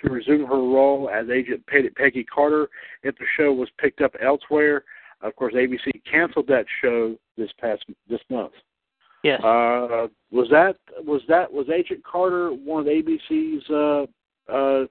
[0.00, 2.68] to resume her role as Agent Peggy Carter
[3.02, 4.84] if the show was picked up elsewhere.
[5.22, 8.52] Of course, ABC canceled that show this past this month.
[9.22, 9.40] Yes.
[9.40, 14.86] Uh, was that was that was Agent Carter one of ABC's uh, uh,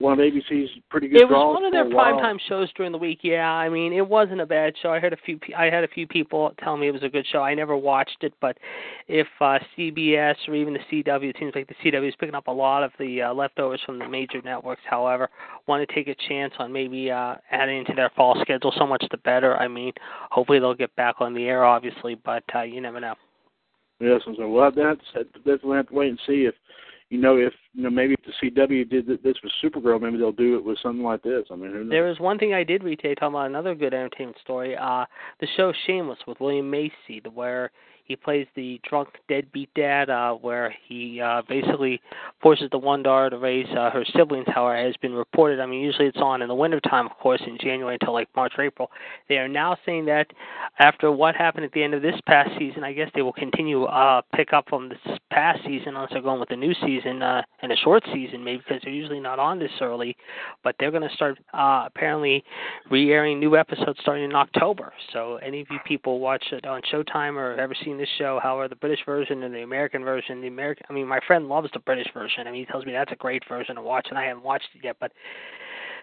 [0.00, 3.18] one of ABC's pretty good it was one of their primetime shows during the week.
[3.22, 4.90] Yeah, I mean, it wasn't a bad show.
[4.90, 5.38] I heard a few.
[5.56, 7.42] I had a few people tell me it was a good show.
[7.42, 8.56] I never watched it, but
[9.08, 12.46] if uh, CBS or even the CW, it seems like the CW is picking up
[12.46, 14.80] a lot of the uh, leftovers from the major networks.
[14.88, 15.28] However,
[15.66, 18.72] want to take a chance on maybe uh, adding into their fall schedule.
[18.78, 19.58] So much the better.
[19.58, 19.92] I mean,
[20.30, 23.16] hopefully they'll get back on the air, obviously, but uh, you never know.
[24.00, 25.00] Yes, and so well, that's
[25.44, 26.54] definitely have to wait and see if
[27.10, 30.32] you know if you know maybe if the CW did this with Supergirl, maybe they'll
[30.32, 31.44] do it with something like this.
[31.50, 31.88] I mean?
[31.88, 34.76] There was one thing I did today talking about another good entertainment story.
[34.76, 35.04] Uh
[35.40, 37.72] the show Shameless with William Macy, the where
[38.10, 42.00] he plays the drunk deadbeat dad, uh, where he uh basically
[42.42, 45.60] forces the one daughter to raise uh, her siblings, however has been reported.
[45.60, 48.54] I mean usually it's on in the wintertime of course in January until like March
[48.58, 48.90] April.
[49.28, 50.26] They are now saying that
[50.80, 53.84] after what happened at the end of this past season, I guess they will continue
[53.84, 57.42] uh pick up from this past season unless they're going with the new season uh
[57.62, 60.16] and a short season maybe because they're usually not on this early.
[60.64, 62.42] But they're gonna start uh apparently
[62.90, 64.92] re airing new episodes starting in October.
[65.12, 68.68] So any of you people watch it on Showtime or ever seen this show, however
[68.68, 71.80] the British version and the American version, the American I mean my friend loves the
[71.80, 72.46] British version.
[72.46, 74.68] I mean he tells me that's a great version to watch and I haven't watched
[74.74, 75.12] it yet, but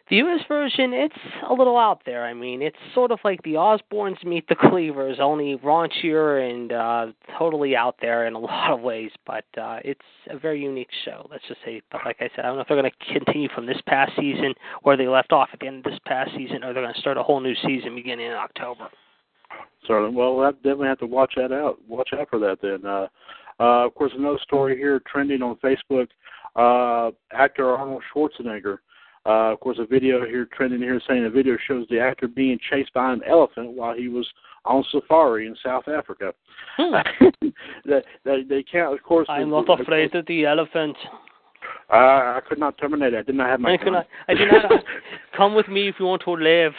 [0.09, 1.17] the US version, it's
[1.49, 2.23] a little out there.
[2.23, 7.07] I mean, it's sort of like the Osbournes meet the Cleavers, only raunchier and uh
[7.37, 11.27] totally out there in a lot of ways, but uh it's a very unique show,
[11.29, 11.81] let's just say.
[11.91, 14.13] But like I said, I don't know if they're going to continue from this past
[14.17, 16.93] season where they left off at the end of this past season or they're going
[16.93, 18.89] to start a whole new season beginning in October.
[19.87, 21.77] So, well, have, definitely have to watch that out.
[21.87, 22.85] Watch out for that then.
[22.85, 23.07] Uh,
[23.59, 26.07] uh, of course, another story here trending on Facebook.
[26.55, 28.79] Uh, actor Arnold Schwarzenegger.
[29.25, 32.57] Uh, of course, a video here trending here saying a video shows the actor being
[32.69, 34.27] chased by an elephant while he was
[34.63, 36.33] on safari in South Africa.
[36.77, 36.95] Hmm.
[37.85, 39.27] they, they, they can't, of course.
[39.29, 40.95] I'm not afraid of the elephant.
[41.91, 43.19] Uh, I could not terminate it.
[43.19, 43.85] I did not have my I gun.
[43.85, 44.07] could not.
[44.27, 44.71] I did not.
[45.37, 46.73] Come with me if you want to live.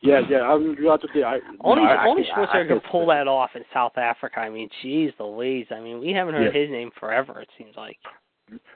[0.00, 0.42] Yeah, yeah.
[0.42, 1.22] I'm about to say.
[1.22, 4.38] I, Only no, I, only I, Schwarzenegger I, can pull that off in South Africa.
[4.40, 5.66] I mean, geez, the Louise.
[5.70, 6.60] I mean, we haven't heard Yeah.
[6.60, 7.40] his name forever.
[7.40, 7.98] It seems like.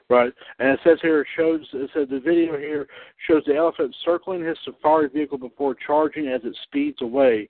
[0.09, 1.61] Right, and it says here it shows.
[1.73, 2.87] It says the video here
[3.27, 7.49] shows the elephant circling his safari vehicle before charging as it speeds away,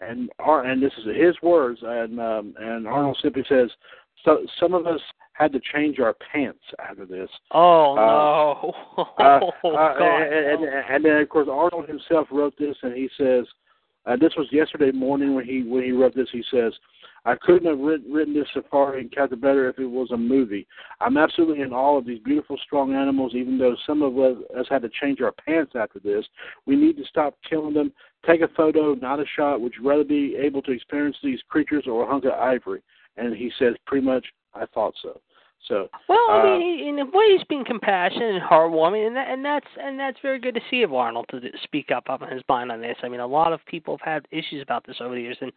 [0.00, 1.80] and and this is his words.
[1.82, 3.70] And um, and Arnold simply says,
[4.24, 5.00] "So some of us
[5.34, 8.74] had to change our pants after this." Oh Uh, no!
[9.18, 10.22] Uh, oh uh, God!
[10.22, 13.44] and, and, and then of course Arnold himself wrote this, and he says,
[14.06, 16.28] uh, "This was yesterday morning when he when he wrote this.
[16.32, 16.72] He says."
[17.26, 20.16] I couldn't have written, written this safari and kept it better if it was a
[20.16, 20.66] movie.
[21.00, 24.66] I'm absolutely in awe of these beautiful, strong animals, even though some of us us
[24.68, 26.24] had to change our pants after this.
[26.66, 27.92] We need to stop killing them.
[28.26, 29.60] Take a photo, not a shot.
[29.60, 32.82] Would you rather be able to experience these creatures or a hunk of ivory?
[33.16, 35.20] And he says, pretty much, I thought so.
[35.66, 39.16] So, Well, I Uh, mean, he- in a way, he's being compassionate and heartwarming, and
[39.16, 42.20] that, and that's and that's very good to see of Arnold to speak up on
[42.28, 42.98] his mind on this.
[43.02, 45.52] I mean, a lot of people have had issues about this over the years, and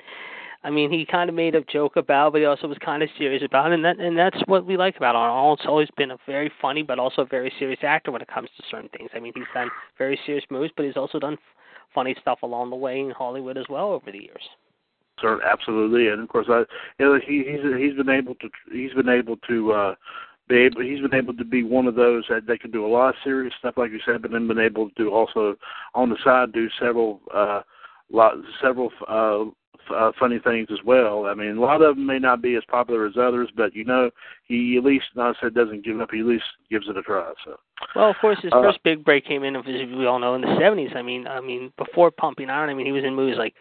[0.64, 3.04] I mean, he kind of made a joke about, it, but he also was kind
[3.04, 5.38] of serious about it, and that and that's what we like about Arnold.
[5.38, 8.50] Arnold's always been a very funny, but also a very serious actor when it comes
[8.56, 9.10] to certain things.
[9.14, 11.38] I mean, he's done very serious movies, but he's also done
[11.94, 14.50] funny stuff along the way in Hollywood as well over the years.
[15.24, 16.64] Absolutely, and of course, I,
[17.00, 19.96] you know, he he's he's been able to he's been able to uh,
[20.48, 22.88] be able he's been able to be one of those that they can do a
[22.88, 25.56] lot of serious stuff, like you said, but then been able to do also
[25.94, 27.62] on the side do several uh,
[28.12, 29.46] lot several uh,
[29.96, 31.26] uh, funny things as well.
[31.26, 33.84] I mean, a lot of them may not be as popular as others, but you
[33.84, 34.10] know,
[34.46, 36.10] he at least not said doesn't give up.
[36.12, 37.32] He at least gives it a try.
[37.46, 37.58] So.
[37.96, 40.42] Well, of course, his Uh, first big break came in, as we all know, in
[40.42, 40.96] the '70s.
[40.96, 43.54] I mean, I mean, before Pumping Iron, I mean, he was in movies like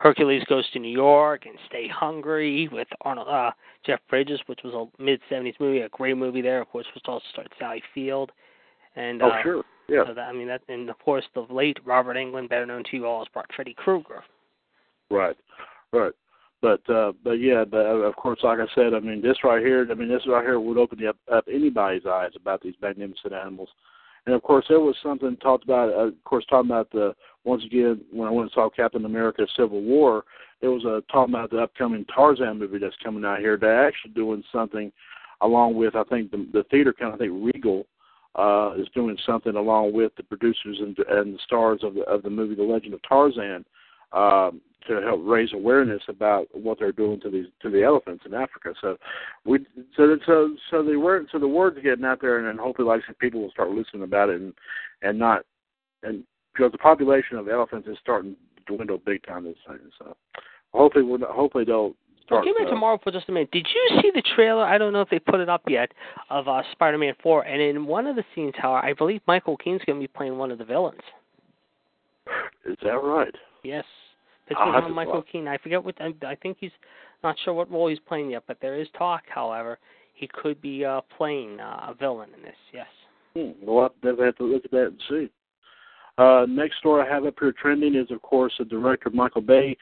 [0.00, 3.52] Hercules Goes to New York and Stay Hungry with Arnold, uh,
[3.84, 6.60] Jeff Bridges, which was a mid '70s movie, a great movie there.
[6.60, 8.32] Of course, which also starred Sally Field,
[8.96, 9.64] and Oh, uh, sure.
[9.88, 10.04] Yeah.
[10.06, 12.96] so that, I mean, that, and of course, the late Robert Englund, better known to
[12.96, 14.22] you all as Freddy Krueger.
[15.10, 15.36] Right,
[15.92, 16.12] right.
[16.62, 19.64] But uh but yeah, but uh, of course, like I said, I mean, this right
[19.64, 23.32] here, I mean, this right here would open up, up anybody's eyes about these magnificent
[23.32, 23.68] animals.
[24.26, 25.92] And of course, there was something talked about.
[25.92, 29.46] Uh, of course, talking about the once again when I went and saw Captain America:
[29.56, 30.24] Civil War,
[30.60, 33.56] there was a talking about the upcoming Tarzan movie that's coming out here.
[33.56, 34.92] They're actually doing something
[35.40, 37.14] along with I think the, the theater kind.
[37.14, 37.86] I think Regal
[38.34, 42.22] uh, is doing something along with the producers and, and the stars of the of
[42.22, 43.64] the movie The Legend of Tarzan
[44.12, 48.34] um, to help raise awareness about what they're doing to these to the elephants in
[48.34, 48.74] Africa.
[48.80, 48.96] So
[49.44, 52.88] we so so so the word so the word's getting out there, and then hopefully,
[52.88, 54.52] like I said, people will start listening about it and
[55.02, 55.44] and not
[56.02, 59.78] and because the population of elephants is starting to dwindle big time this thing.
[59.98, 60.16] So
[60.72, 61.94] hopefully, we're not, hopefully they'll
[62.30, 63.50] Well, give me tomorrow for just a minute.
[63.52, 64.64] Did you see the trailer?
[64.64, 65.92] I don't know if they put it up yet
[66.30, 67.42] of uh, Spider-Man 4.
[67.42, 70.38] And in one of the scenes, however, I believe Michael Keane's going to be playing
[70.38, 71.00] one of the villains.
[72.64, 73.34] Is that right?
[73.64, 73.84] Yes,
[74.56, 75.22] I'll between have him and to Michael.
[75.30, 75.48] Keane.
[75.48, 75.94] I forget what.
[76.00, 76.70] I, I think he's
[77.22, 79.22] not sure what role he's playing yet, but there is talk.
[79.28, 79.78] However,
[80.14, 82.54] he could be uh, playing uh, a villain in this.
[82.72, 82.86] Yes.
[83.34, 83.64] Hmm.
[83.64, 85.30] Well, I'll definitely have to look at that and see.
[86.18, 89.76] Uh, next story I have up here trending is, of course, the director Michael Bay.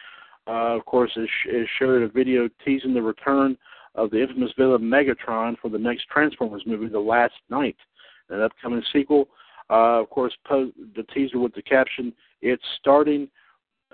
[0.47, 3.57] Uh, of course, is, is shared a video teasing the return
[3.95, 7.77] of the infamous villain Megatron for the next Transformers movie, The Last Knight,
[8.31, 9.29] an upcoming sequel.
[9.69, 13.29] Uh, of course, po- the teaser with the caption, "It's starting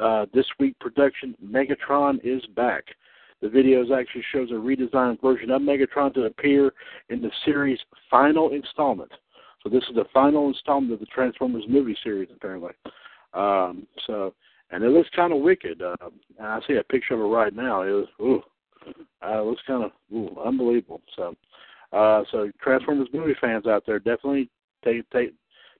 [0.00, 2.84] uh, this week." Production Megatron is back.
[3.40, 6.72] The video actually shows a redesigned version of Megatron to appear
[7.10, 7.78] in the series'
[8.10, 9.12] final installment.
[9.62, 12.72] So this is the final installment of the Transformers movie series, apparently.
[13.32, 14.34] Um, so,
[14.70, 15.82] and it looks kind of wicked.
[15.82, 15.96] Uh,
[16.38, 17.82] and I see a picture of it right now.
[17.82, 18.42] It was, ooh,
[19.22, 21.02] uh, it looks kind of ooh, unbelievable.
[21.16, 21.34] So,
[21.92, 24.50] uh, so Transformers movie fans out there, definitely
[24.84, 25.34] take take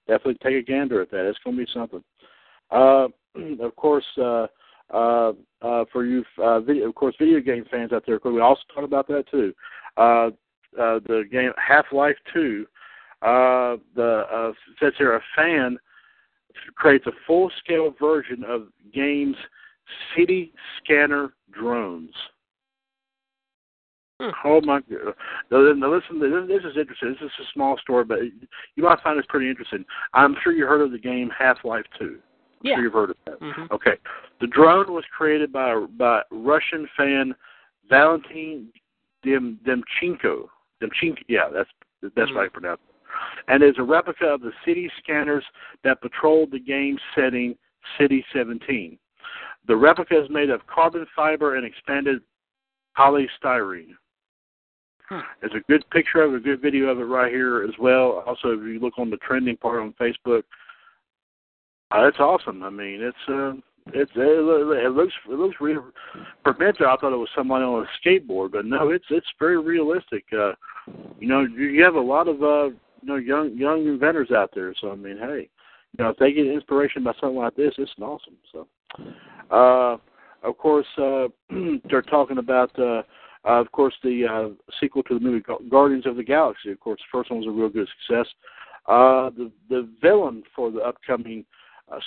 [0.06, 1.28] definitely take a gander at that.
[1.28, 2.04] It's going to be something.
[2.70, 3.08] Uh,
[3.60, 4.46] of course, uh,
[4.92, 8.62] uh, uh, for you, uh, video, of course, video game fans out there, we also
[8.74, 9.52] talk about that too.
[9.96, 10.30] Uh,
[10.80, 12.66] uh, the game Half Life Two.
[13.22, 15.78] Uh, the uh, says here a fan
[16.74, 19.36] creates a full scale version of game's
[20.16, 22.12] city scanner drones.
[24.20, 24.30] Hmm.
[24.44, 24.80] Oh my!
[25.50, 27.10] Now, now listen, this, this is interesting.
[27.10, 28.18] This is a small story, but
[28.76, 29.84] you might find this pretty interesting.
[30.12, 32.18] I'm sure you heard of the game Half Life Two.
[32.64, 32.74] Yeah.
[32.76, 33.38] sure you've heard of that.
[33.40, 33.96] hmm Okay.
[34.40, 37.34] The drone was created by by Russian fan
[37.88, 38.72] Valentin
[39.22, 40.48] Dem Demchenko.
[40.82, 41.70] Demchenko, yeah, that's
[42.16, 42.36] that's Mhm.
[42.36, 42.82] right pronounced.
[42.88, 43.44] It.
[43.48, 45.44] And is a replica of the city scanners
[45.84, 47.56] that patrolled the game setting
[47.98, 48.98] City 17.
[49.66, 52.22] The replica is made of carbon fiber and expanded
[52.96, 53.94] polystyrene.
[55.08, 55.20] Hmm.
[55.40, 58.24] There's a good picture of it, a good video of it right here as well.
[58.26, 60.44] Also, if you look on the trending part on Facebook,
[61.94, 62.62] Uh, it's awesome.
[62.62, 63.52] I mean, it's uh,
[63.92, 65.84] it's it, looks it looks real.
[66.42, 69.58] For Mentor, I thought it was somebody on a skateboard, but no, it's it's very
[69.58, 70.24] realistic.
[70.32, 70.52] Uh,
[71.20, 74.74] you know, you have a lot of uh, you know young young inventors out there.
[74.80, 75.48] So I mean, hey,
[75.96, 78.36] you know, if they get inspiration by something like this, it's awesome.
[78.50, 78.66] So,
[79.52, 79.96] uh,
[80.42, 81.28] of course, uh,
[81.88, 82.76] they're talking about.
[82.78, 83.02] Uh,
[83.46, 84.48] uh, of course, the uh,
[84.80, 86.72] sequel to the movie Guardians of the Galaxy.
[86.72, 88.26] Of course, the first one was a real good success.
[88.88, 91.44] Uh, the the villain for the upcoming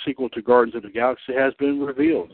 [0.04, 2.32] sequel to Guardians of the Galaxy has been revealed.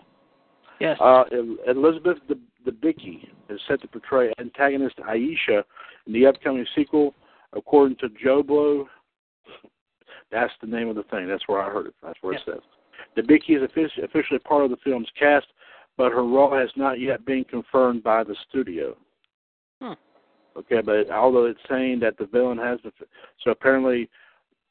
[0.80, 0.98] Yes.
[1.00, 1.24] Uh,
[1.66, 2.18] Elizabeth
[2.66, 5.62] Debicki is set to portray antagonist Aisha
[6.06, 7.14] in the upcoming sequel,
[7.52, 8.86] according to JoBlo.
[10.32, 11.28] That's the name of the thing.
[11.28, 11.94] That's where I heard it.
[12.02, 12.42] That's where yes.
[12.46, 12.62] it says.
[13.24, 13.62] Debicki is
[14.02, 15.46] officially part of the film's cast,
[15.96, 18.96] but her role has not yet been confirmed by the studio.
[19.80, 19.92] Hmm.
[20.56, 22.92] Okay, but although it's saying that the villain has been,
[23.42, 24.08] so apparently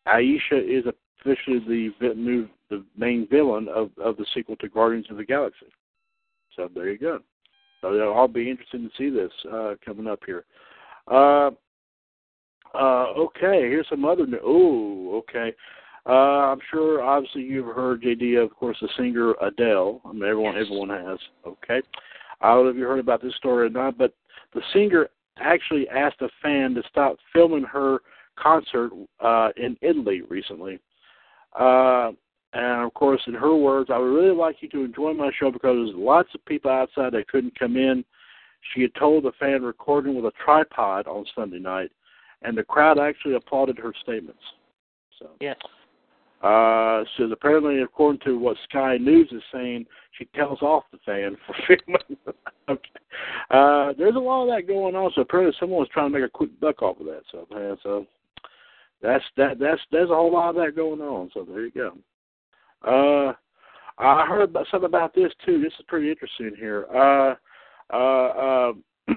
[0.08, 0.86] Aisha is
[1.22, 5.68] officially the new the main villain of of the sequel to Guardians of the Galaxy.
[6.56, 7.20] So there you go.
[7.82, 10.46] So all be interesting to see this uh, coming up here.
[11.08, 11.52] Uh,
[12.74, 14.26] uh, okay, here's some other.
[14.26, 14.42] news.
[14.44, 15.54] oh, okay.
[16.06, 20.02] Uh, I'm sure, obviously, you've heard JD, of course, the singer Adele.
[20.06, 20.66] I mean, everyone, yes.
[20.66, 21.20] everyone has.
[21.46, 21.82] Okay,
[22.42, 24.14] I don't know if you heard about this story or not, but
[24.54, 28.00] the singer actually asked a fan to stop filming her
[28.38, 30.80] concert uh, in Italy recently.
[31.58, 32.12] Uh,
[32.54, 35.52] and of course, in her words, I would really like you to enjoy my show
[35.52, 38.06] because there's lots of people outside that couldn't come in.
[38.74, 41.92] She had told the fan recording with a tripod on Sunday night,
[42.44, 44.42] and the crowd actually applauded her statements.
[45.20, 45.58] So yes.
[46.44, 49.86] Uh, says apparently, according to what Sky News is saying,
[50.18, 52.36] she tells off the fan for filming.
[52.70, 52.90] okay.
[53.50, 55.12] Uh, there's a lot of that going on.
[55.16, 57.22] So apparently, someone was trying to make a quick buck off of that.
[57.32, 58.06] So, man, so
[59.02, 59.58] that's that.
[59.58, 61.32] That's there's a whole lot of that going on.
[61.34, 61.98] So there you go.
[62.84, 63.34] Uh,
[63.98, 65.62] I heard about, something about this too.
[65.62, 66.86] This is pretty interesting here.
[66.94, 67.36] Uh,
[67.94, 68.72] uh, uh,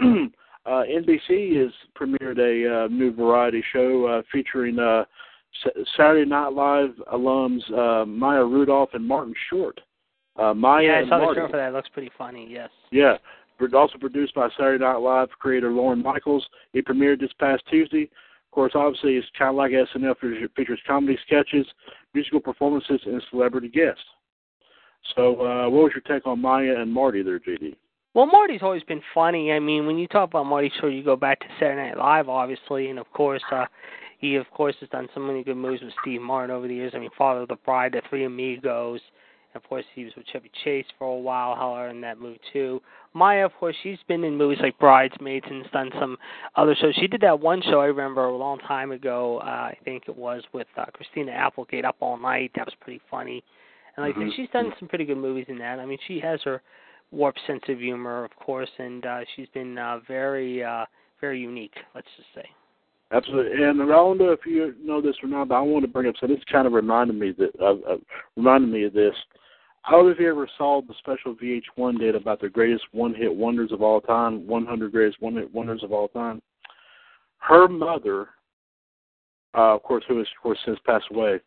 [0.66, 5.04] uh, NBC has premiered a uh, new variety show uh, featuring uh,
[5.96, 9.80] Saturday Night Live alums uh, Maya Rudolph and Martin Short.
[10.36, 11.68] Uh, Maya yeah, I saw the show for that.
[11.68, 12.46] It looks pretty funny.
[12.50, 12.68] Yes.
[12.90, 13.16] Yeah,
[13.74, 16.46] also produced by Saturday Night Live creator Lorne Michaels.
[16.74, 18.02] It premiered this past Tuesday.
[18.02, 20.14] Of course, obviously, it's kind of like SNL
[20.56, 21.66] features comedy sketches,
[22.16, 24.02] musical performances, and celebrity guests.
[25.14, 27.76] So, uh, what was your take on Maya and Marty there, JD?
[28.14, 29.52] Well, Marty's always been funny.
[29.52, 32.30] I mean, when you talk about Marty Short, you go back to Saturday Night Live,
[32.30, 33.66] obviously, and of course, uh,
[34.18, 36.92] he of course has done so many good movies with Steve Martin over the years.
[36.96, 39.00] I mean, Father of the Bride, The Three Amigos.
[39.56, 42.80] Of course, he was with Chevy Chase for a while, however, in that movie too.
[43.14, 46.16] Maya, of course, she's been in movies like Bridesmaids and has done some
[46.54, 46.94] other shows.
[46.94, 49.38] She did that one show I remember a long time ago.
[49.38, 52.52] Uh, I think it was with uh, Christina Applegate, Up All Night.
[52.54, 53.42] That was pretty funny.
[53.96, 54.30] And like mm-hmm.
[54.36, 55.80] she's done some pretty good movies in that.
[55.80, 56.62] I mean, she has her
[57.10, 60.84] warped sense of humor, of course, and uh, she's been uh, very, uh,
[61.20, 61.74] very unique.
[61.94, 62.48] Let's just say.
[63.12, 65.88] Absolutely, and I don't know if you know this or not, but I want to
[65.88, 66.16] bring up.
[66.20, 67.96] So this kind of reminded me that uh, uh,
[68.36, 69.14] reminded me of this.
[69.86, 73.32] I don't know if you ever saw the special VH1 did about the greatest one-hit
[73.34, 76.42] wonders of all time, 100 greatest one-hit wonders of all time.
[77.38, 78.28] Her mother,
[79.54, 81.40] uh, of course, who has of course since passed away,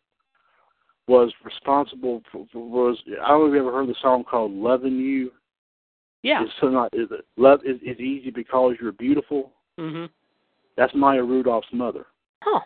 [1.06, 2.96] was responsible for, for was.
[3.22, 5.32] I don't know if you ever heard the song called "Loving You."
[6.22, 6.44] Yeah.
[6.44, 9.52] It's so not is it love is, is easy because you're beautiful.
[9.78, 10.08] Mhm.
[10.76, 12.06] That's Maya Rudolph's mother.
[12.42, 12.60] Huh.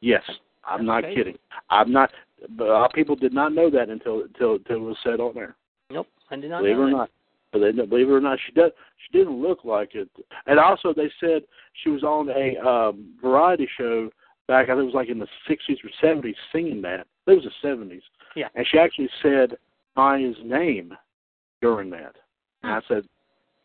[0.00, 0.22] Yes,
[0.64, 1.16] I'm That's not crazy.
[1.16, 1.38] kidding.
[1.70, 2.10] I'm not.
[2.50, 5.56] But uh, people did not know that until until until it was said on there.
[5.90, 6.92] Nope, I did not believe it or that.
[6.92, 7.10] not.
[7.52, 8.72] But they believe it or not, she does.
[8.98, 10.08] She didn't look like it.
[10.46, 11.42] And also, they said
[11.82, 14.10] she was on a um, variety show
[14.48, 14.64] back.
[14.64, 17.06] I think it was like in the '60s or '70s, singing that.
[17.26, 18.02] It was the '70s.
[18.34, 18.48] Yeah.
[18.54, 19.56] And she actually said
[19.96, 20.94] Maya's name
[21.62, 22.16] during that.
[22.62, 23.04] And I said,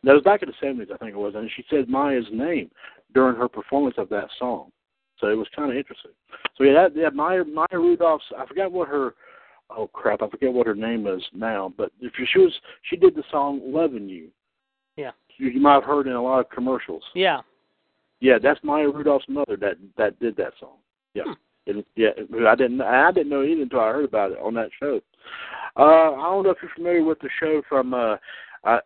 [0.04, 1.34] that was back in the '70s, I think it was.
[1.36, 2.70] And she said Maya's name
[3.14, 4.72] during her performance of that song.
[5.20, 6.12] So it was kind of interesting.
[6.58, 8.26] So yeah, that, yeah, Maya Maya Rudolph's.
[8.38, 9.16] I forgot what her.
[9.70, 10.22] Oh crap!
[10.22, 11.74] I forget what her name is now.
[11.78, 12.54] But if she was,
[12.90, 14.30] she did the song "Loving You."
[14.96, 15.12] Yeah.
[15.38, 17.04] You, you might have heard in a lot of commercials.
[17.16, 17.42] Yeah.
[18.20, 20.78] Yeah, that's Maya Rudolph's mother that that did that song.
[21.14, 21.24] Yeah.
[21.26, 21.34] Hmm.
[21.66, 22.10] It, yeah,
[22.48, 22.82] I didn't.
[22.82, 25.00] I didn't know either until I heard about it on that show.
[25.78, 28.18] Uh, I don't know if you're familiar with the show from uh,
[28.64, 28.80] uh,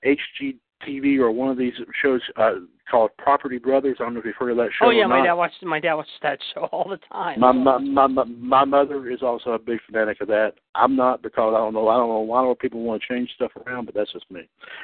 [0.88, 2.54] HGTV or one of these shows uh,
[2.90, 3.98] called Property Brothers.
[4.00, 4.88] I don't know if you've heard of that show.
[4.88, 5.26] Oh yeah, my not.
[5.26, 7.40] dad watched my dad watched that show all the time.
[7.40, 10.54] My, my my my my mother is also a big fanatic of that.
[10.76, 13.32] I'm not because I don't know I don't know I don't people want to change
[13.36, 14.42] stuff around, but that's just me.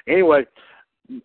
[0.08, 0.45] Anyway,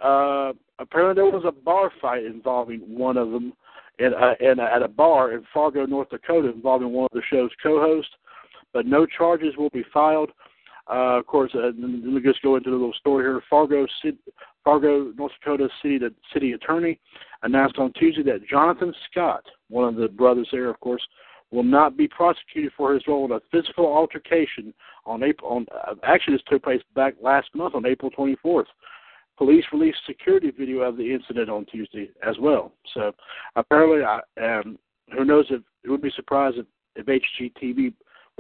[0.03, 3.53] uh apparently there was a bar fight involving one of them
[3.99, 7.51] in uh, in at a bar in Fargo, North Dakota, involving one of the show's
[7.63, 8.11] co-hosts.
[8.73, 10.31] but no charges will be filed.
[10.91, 13.41] Uh, of course, uh, let me just go into a little story here.
[13.49, 13.87] Fargo,
[14.65, 16.99] Fargo, North Dakota City, the city attorney
[17.43, 21.03] announced on Tuesday that Jonathan Scott, one of the brothers there, of course,
[21.51, 24.75] will not be prosecuted for his role in a physical altercation
[25.07, 25.51] on April.
[25.51, 28.65] On uh, actually, this took place back last month on April 24th.
[29.37, 32.73] Police released security video of the incident on Tuesday as well.
[32.95, 33.13] So
[33.57, 34.79] apparently, I, um,
[35.13, 37.93] who knows if it would be surprised if, if HGTV.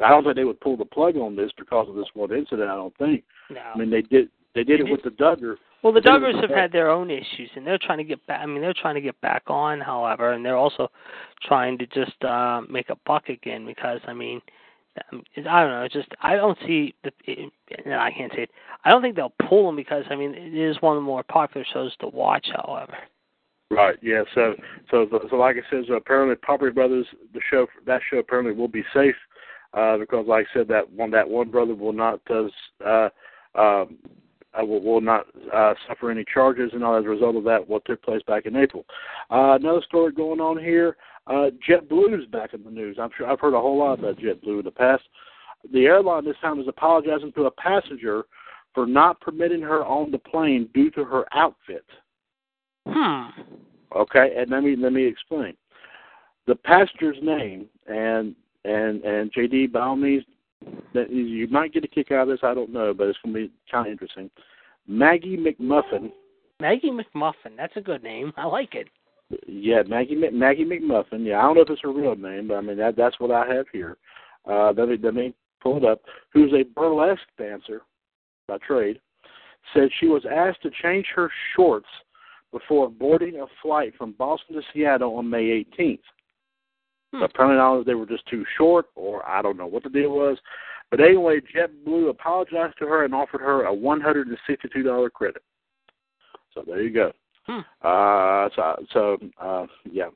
[0.02, 2.68] I don't think they would pull the plug on this because of this one incident.
[2.68, 3.22] I don't think.
[3.50, 3.60] No.
[3.60, 4.28] I mean, they did.
[4.54, 5.56] They did it with the Duggar.
[5.85, 8.41] Well, the Duggars have had their own issues, and they're trying to get back.
[8.43, 10.91] I mean, they're trying to get back on, however, and they're also
[11.43, 14.41] trying to just uh, make a buck again because I mean,
[15.12, 15.82] um, I don't know.
[15.82, 17.11] It's just I don't see the.
[17.26, 17.53] It,
[17.85, 18.51] no, I can't say it.
[18.87, 21.22] I don't think they'll pull them because I mean it is one of the more
[21.22, 22.47] popular shows to watch.
[22.57, 22.97] However.
[23.70, 23.99] Right.
[24.01, 24.22] Yeah.
[24.35, 24.55] So
[24.91, 28.68] so so like I said, so apparently Property Brothers, the show that show apparently will
[28.68, 29.16] be safe
[29.74, 32.51] uh, because like I said that one that one brother will not does
[32.87, 33.11] uh,
[33.55, 33.99] um,
[34.61, 37.68] uh, will, will not uh, suffer any charges and all as a result of that
[37.68, 38.84] what took place back in April.
[39.30, 40.96] Uh, another story going on here.
[41.26, 42.98] Uh, JetBlue is back in the news.
[43.00, 45.02] I'm sure I've heard a whole lot about JetBlue in the past.
[45.72, 48.24] The airline this time is apologizing to a passenger
[48.74, 51.84] for not permitting her on the plane due to her outfit.
[52.86, 53.28] Hmm.
[53.96, 55.55] Okay, and let me let me explain.
[56.46, 58.34] The passenger's name and
[58.64, 60.24] and and JD by all means
[60.94, 63.34] that you might get a kick out of this, I don't know, but it's going
[63.34, 64.30] to be kind of interesting.
[64.86, 66.12] Maggie McMuffin.
[66.60, 67.56] Maggie McMuffin.
[67.56, 68.32] That's a good name.
[68.36, 68.88] I like it.
[69.46, 71.26] Yeah, Maggie Maggie McMuffin.
[71.26, 73.30] Yeah, I don't know if it's her real name, but I mean that that's what
[73.30, 73.96] I have here.
[74.48, 76.02] Uh, let me let me pull it up.
[76.32, 77.82] Who's a burlesque dancer
[78.46, 79.00] by trade?
[79.72, 81.88] Said she was asked to change her shorts
[82.52, 85.98] before boarding a flight from Boston to Seattle on May 18th.
[87.14, 87.22] Hmm.
[87.22, 90.36] Apparently, they were just too short, or I don't know what the deal was.
[90.90, 95.42] But anyway, JetBlue apologized to her and offered her a $162 credit.
[96.52, 97.12] So there you go.
[97.46, 97.60] Hmm.
[97.82, 100.08] Uh, so, so uh, yeah,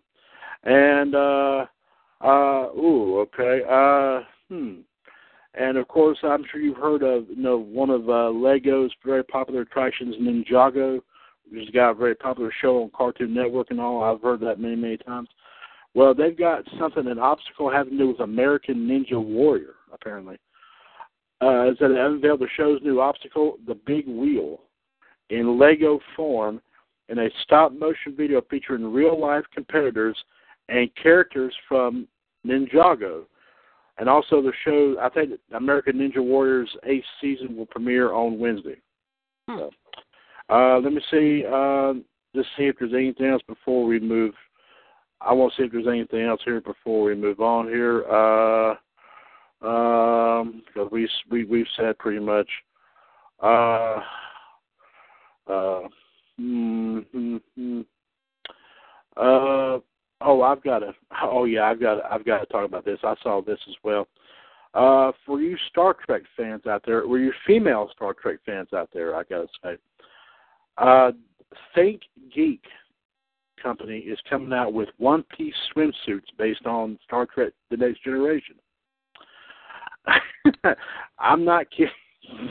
[0.64, 1.66] and uh,
[2.20, 4.80] uh, ooh, okay, uh, hmm.
[5.54, 9.24] And of course, I'm sure you've heard of you know one of uh, Lego's very
[9.24, 11.00] popular attractions, Ninjago,
[11.50, 14.02] which has got a very popular show on Cartoon Network and all.
[14.02, 15.28] I've heard that many, many times.
[15.98, 20.36] Well, they've got something, an obstacle having to do with American Ninja Warrior, apparently.
[21.42, 24.60] Uh, is that it unveiled the show's new obstacle, the Big Wheel,
[25.30, 26.60] in Lego form,
[27.08, 30.16] in a stop motion video featuring real life competitors
[30.68, 32.06] and characters from
[32.46, 33.24] Ninjago.
[33.98, 38.76] And also, the show, I think American Ninja Warrior's eighth season will premiere on Wednesday.
[39.48, 39.58] Hmm.
[39.58, 39.70] So,
[40.48, 41.94] uh, let me see, uh,
[42.36, 44.32] just see if there's anything else before we move
[45.20, 48.04] I want to see if there's anything else here before we move on here.
[48.08, 48.74] Uh,
[49.60, 52.48] um, because we we we've said pretty much.
[53.42, 54.00] Uh,
[55.48, 55.80] uh,
[56.40, 57.84] mm,
[59.16, 59.78] uh,
[60.20, 60.94] oh, I've got to.
[61.22, 62.04] Oh yeah, I've got.
[62.10, 63.00] I've got to talk about this.
[63.02, 64.06] I saw this as well.
[64.74, 68.90] Uh, for you Star Trek fans out there, or you female Star Trek fans out
[68.92, 69.76] there, I gotta say,
[70.76, 71.12] uh,
[71.74, 72.02] Think
[72.34, 72.62] Geek
[73.62, 78.56] company is coming out with one piece swimsuits based on Star Trek The Next Generation.
[81.18, 81.92] I'm not kidding.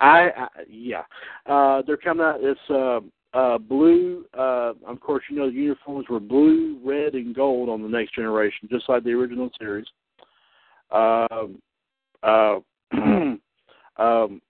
[0.00, 1.02] I, I yeah.
[1.46, 3.00] Uh they're coming out it's uh
[3.36, 7.82] uh blue uh of course you know the uniforms were blue, red and gold on
[7.82, 9.86] the next generation, just like the original series.
[10.90, 11.60] Um
[12.22, 12.58] uh
[13.98, 14.40] um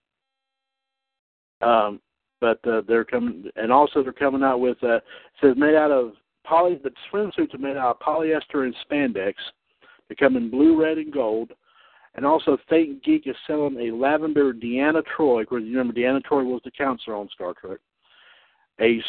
[1.61, 1.99] um
[2.39, 5.03] but uh, they're coming, and also they're coming out with uh, it
[5.41, 6.13] says made out of
[6.45, 6.79] poly.
[6.83, 9.33] The swimsuits are made out of polyester and spandex.
[10.09, 11.51] They come in blue, red, and gold.
[12.15, 15.41] And also, ThinkGeek is selling a lavender Deanna Troi.
[15.41, 17.79] Because you remember Deanna Troi was the counselor on Star Trek.
[18.79, 18.99] A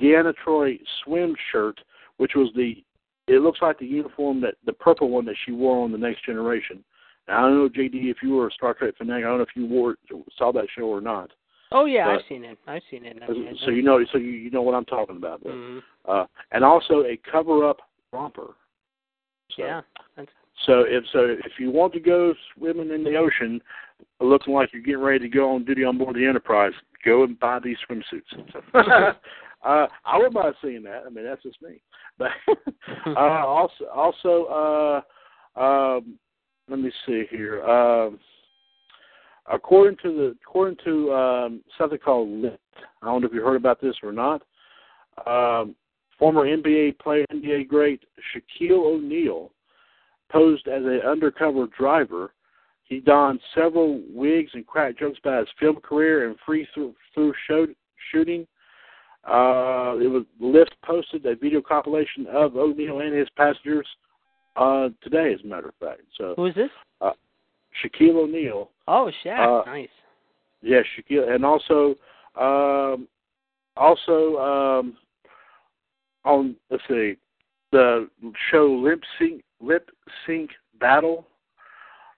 [0.00, 1.78] Deanna Troi swim shirt,
[2.16, 2.82] which was the.
[3.26, 6.26] It looks like the uniform that the purple one that she wore on the Next
[6.26, 6.84] Generation.
[7.26, 9.24] Now, I don't know, JD, if you were a Star Trek fanatic.
[9.24, 9.96] I don't know if you wore
[10.36, 11.30] saw that show or not.
[11.72, 12.58] Oh yeah, but, I've seen it.
[12.66, 13.16] I've seen it.
[13.64, 15.42] So you know, so you you know what I'm talking about.
[15.44, 15.78] Mm-hmm.
[16.08, 17.78] Uh, and also a cover-up
[18.12, 18.54] romper.
[19.56, 19.80] So, yeah.
[20.16, 20.28] That's...
[20.66, 23.60] So if so, if you want to go swimming in the ocean,
[24.20, 26.72] looking like you're getting ready to go on duty on board the Enterprise,
[27.04, 28.54] go and buy these swimsuits.
[29.64, 31.02] uh, I wouldn't mind seeing that.
[31.06, 31.80] I mean, that's just me.
[32.16, 32.30] But
[33.06, 35.02] uh, also, also,
[35.56, 36.16] uh, um,
[36.68, 37.64] let me see here.
[37.64, 38.20] Um,
[39.50, 42.58] according to the according to um, something called Lyft,
[43.02, 44.42] I don't know if you heard about this or not.
[45.26, 45.74] Um,
[46.18, 48.02] former NBA player, NBA great
[48.34, 49.50] Shaquille O'Neal
[50.30, 52.32] posed as an undercover driver.
[52.84, 57.32] He donned several wigs and cracked jokes about his film career and free through, through
[57.48, 57.66] show,
[58.12, 58.46] shooting.
[59.26, 63.86] Uh, it was Lyft posted a video compilation of O'Neal and his passengers
[64.56, 66.02] uh, today, as a matter of fact.
[66.18, 66.70] So Who is this?
[67.00, 67.12] uh,
[67.82, 69.62] Shaquille O'Neal, Oh, Shaq.
[69.62, 69.88] Uh, nice.
[70.62, 71.94] yeah, Shaquille, and also,
[72.38, 73.08] um,
[73.76, 74.96] also um,
[76.24, 77.16] on let's see,
[77.72, 78.08] the
[78.50, 79.90] show Lip Sync Lip
[80.26, 81.26] Sync Battle.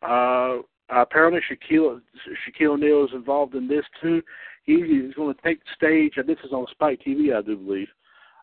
[0.02, 0.58] Uh,
[0.90, 2.00] apparently, Shaquille
[2.46, 4.22] Shaquille O'Neal is involved in this too.
[4.64, 7.56] He is going to take the stage, and this is on Spike TV, I do
[7.56, 7.88] believe.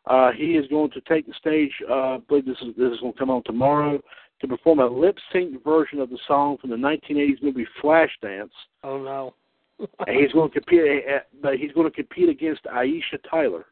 [0.05, 1.71] Uh, he is going to take the stage.
[1.89, 4.01] Uh, I believe this is this is going to come on tomorrow
[4.43, 8.51] to perform a lip sync version of the song from the 1980s movie Flashdance.
[8.83, 9.33] Oh no.
[10.07, 13.65] And he's going to compete, uh, but he's going to compete against Aisha Tyler.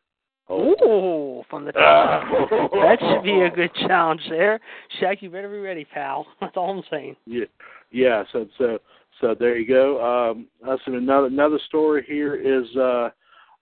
[0.50, 2.24] Ooh, from the top.
[2.50, 4.60] that should be a good challenge there.
[5.00, 6.26] Shaq, you better be ready, pal.
[6.42, 7.16] That's all I'm saying.
[7.26, 7.46] Yeah,
[7.92, 8.24] yeah.
[8.34, 8.80] So so
[9.22, 10.32] so there you go.
[10.32, 13.10] Um, that's another another story here is uh,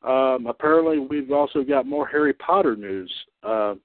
[0.07, 3.13] um, apparently we've also got more Harry Potter news.
[3.43, 3.75] Uh,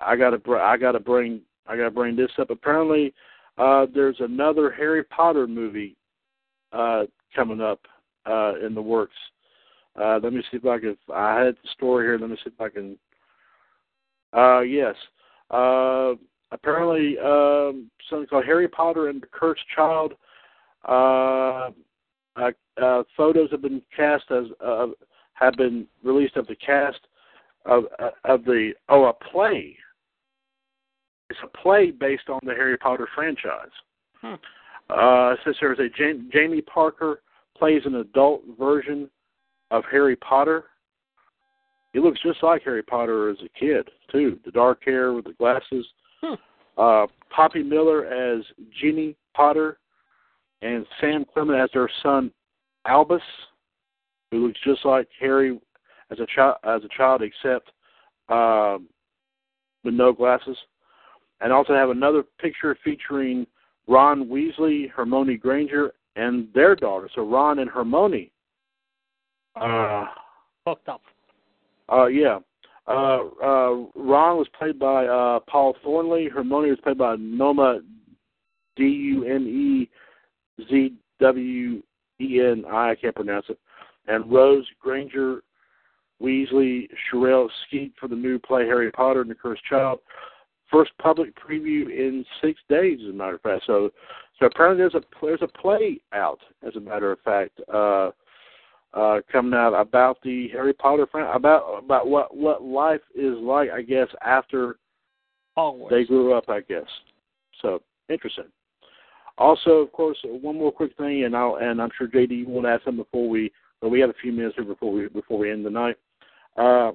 [0.00, 2.50] I gotta br- I gotta bring I gotta bring this up.
[2.50, 3.14] Apparently,
[3.56, 5.96] uh, there's another Harry Potter movie
[6.72, 7.04] uh,
[7.34, 7.80] coming up
[8.26, 9.16] uh, in the works.
[10.00, 10.96] Uh, let me see if I can.
[11.14, 12.18] I had the story here.
[12.18, 12.98] Let me see if I can.
[14.32, 14.94] Uh, yes.
[15.50, 16.14] Uh,
[16.52, 20.14] apparently, um, something called Harry Potter and the Cursed Child.
[20.88, 21.70] Uh,
[22.36, 22.50] uh,
[22.82, 24.86] uh, photos have been cast as uh,
[25.34, 27.00] have been released of the cast
[27.66, 29.76] of uh, of the oh a play.
[31.30, 33.70] It's a play based on the Harry Potter franchise.
[34.20, 34.34] Hmm.
[34.90, 37.22] Uh, it says there's a Jam- Jamie Parker
[37.56, 39.08] plays an adult version
[39.70, 40.64] of Harry Potter.
[41.92, 44.38] He looks just like Harry Potter as a kid too.
[44.44, 45.86] The dark hair with the glasses.
[46.20, 46.34] Hmm.
[46.76, 48.44] Uh, Poppy Miller as
[48.80, 49.78] Ginny Potter,
[50.62, 52.32] and Sam Clement as their son
[52.86, 53.22] Albus,
[54.30, 55.58] who looks just like Harry
[56.10, 57.70] as a child as a child, except
[58.28, 58.88] um,
[59.84, 60.56] with no glasses.
[61.40, 63.46] And also have another picture featuring
[63.86, 67.08] Ron Weasley, Hermione Granger, and their daughter.
[67.14, 68.30] So Ron and Hermione.
[69.56, 70.06] Uh,
[70.66, 71.02] Hooked up.
[71.92, 72.38] uh, yeah.
[72.86, 76.28] Uh, uh, Ron was played by uh, Paul Thornley.
[76.28, 77.80] Hermione was played by Noma
[78.76, 79.88] D U M E
[80.68, 81.82] Z W
[82.20, 82.90] E N I.
[82.90, 83.58] I can't pronounce it.
[84.08, 85.42] And Rose Granger
[86.20, 90.00] Weasley Cherrelle Skeete for the new play Harry Potter and the Cursed Child.
[90.70, 93.64] First public preview in six days, as a matter of fact.
[93.66, 93.90] So,
[94.38, 97.60] so apparently there's a there's a play out, as a matter of fact.
[97.72, 98.10] Uh,
[98.92, 103.70] uh, coming out about the Harry Potter fan about about what what life is like,
[103.70, 104.78] I guess, after
[105.56, 105.90] Hogwarts.
[105.90, 106.86] they grew up, I guess.
[107.62, 108.46] So interesting.
[109.38, 112.66] Also, of course, one more quick thing, and I'll and I'm sure JD you want
[112.66, 113.52] to add something before we.
[113.80, 115.96] But we have a few minutes here before we before we end the night.
[116.56, 116.92] Uh,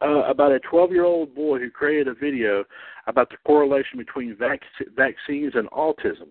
[0.00, 2.64] uh, about a 12 year old boy who created a video
[3.06, 4.62] about the correlation between vac-
[4.96, 6.28] vaccines and autism.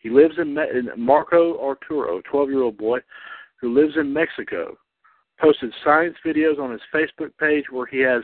[0.00, 3.00] He lives in, Me- in Marco Arturo, a 12 year old boy
[3.60, 4.76] who lives in Mexico,
[5.40, 8.22] posted science videos on his Facebook page where he has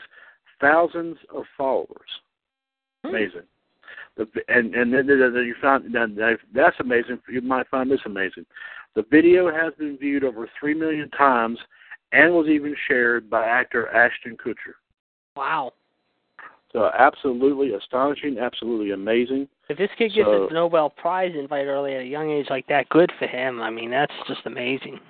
[0.61, 2.11] thousands of followers.
[3.05, 3.11] Hmm.
[3.11, 3.43] Amazing.
[4.17, 7.21] The, and and then then you found that- that's amazing.
[7.29, 8.47] You might find this amazing.
[8.95, 11.59] The video has been viewed over three million times
[12.13, 14.75] and was even shared by actor Ashton Kutcher.
[15.37, 15.73] Wow.
[16.73, 19.49] So absolutely astonishing, absolutely amazing.
[19.69, 22.67] If this kid gets So- a Nobel Prize invite early at a young age like
[22.69, 23.61] that, good for him.
[23.61, 25.01] I mean, that's just amazing.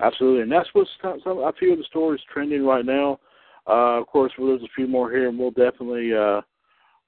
[0.00, 3.18] Absolutely, and that's what's some, some a few of the stories trending right now.
[3.66, 6.14] Uh, of course, well, there's a few more here, and we'll definitely.
[6.14, 6.40] Uh,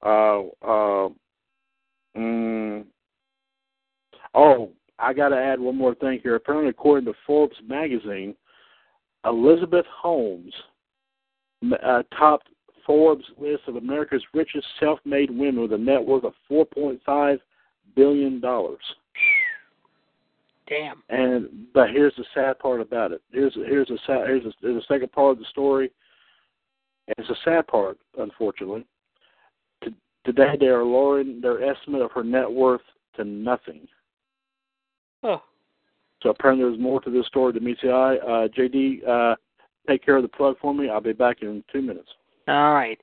[0.02, 1.08] uh, uh,
[2.16, 2.84] mm,
[4.34, 6.34] oh, I got to add one more thing here.
[6.34, 8.34] Apparently, according to Forbes magazine,
[9.24, 10.52] Elizabeth Holmes
[11.82, 12.48] uh, topped
[12.86, 17.38] Forbes list of America's richest self-made women with a net worth of 4.5
[17.94, 18.80] billion dollars.
[20.68, 21.02] Damn.
[21.08, 23.20] And but here's the sad part about it.
[23.32, 25.90] Here's here's the sad here's the, here's the second part of the story.
[27.08, 28.86] And it's a sad part, unfortunately.
[30.24, 32.82] Today they are lowering their estimate of her net worth
[33.16, 33.88] to nothing.
[35.22, 35.42] Oh,
[36.22, 38.16] So apparently there's more to this story than meets the eye.
[38.16, 39.36] Uh, JD, uh,
[39.88, 40.88] take care of the plug for me.
[40.88, 42.08] I'll be back in two minutes.
[42.48, 42.98] all right.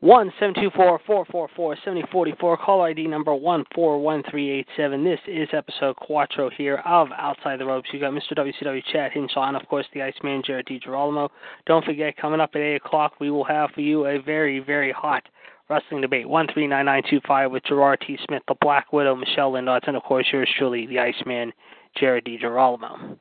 [0.00, 2.56] One seven two four four four four seventy forty four.
[2.56, 5.02] Call ID number one four one three eight seven.
[5.02, 7.88] This is episode Quattro here of Outside the Ropes.
[7.92, 8.36] You got Mr.
[8.36, 11.28] WCW Chad Hinshaw and of course the Iceman Jared DiGirolamo.
[11.66, 14.92] Don't forget, coming up at eight o'clock, we will have for you a very very
[14.92, 15.24] hot
[15.68, 18.16] Wrestling Debate 139925 with Gerard T.
[18.24, 21.52] Smith, the Black Widow, Michelle Lindotts, and of course yours truly, the Iceman,
[21.98, 23.18] Jared DiGirolamo.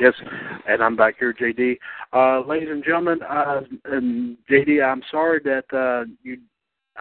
[0.00, 0.14] Yes,
[0.68, 1.76] and I'm back here, JD.
[2.12, 6.38] Uh, ladies and gentlemen, uh, and JD, I'm sorry that uh, you.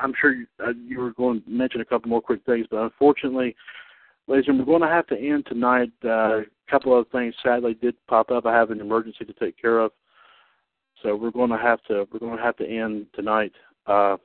[0.02, 2.82] I'm sure you, uh, you were going to mention a couple more quick things, but
[2.82, 3.56] unfortunately,
[4.28, 5.92] ladies and gentlemen, we're going to have to end tonight.
[6.04, 8.46] Uh, a couple of things sadly did pop up.
[8.46, 9.92] I have an emergency to take care of,
[11.04, 13.54] so we're going to have to we're going to have to end tonight.
[13.86, 14.18] Uh,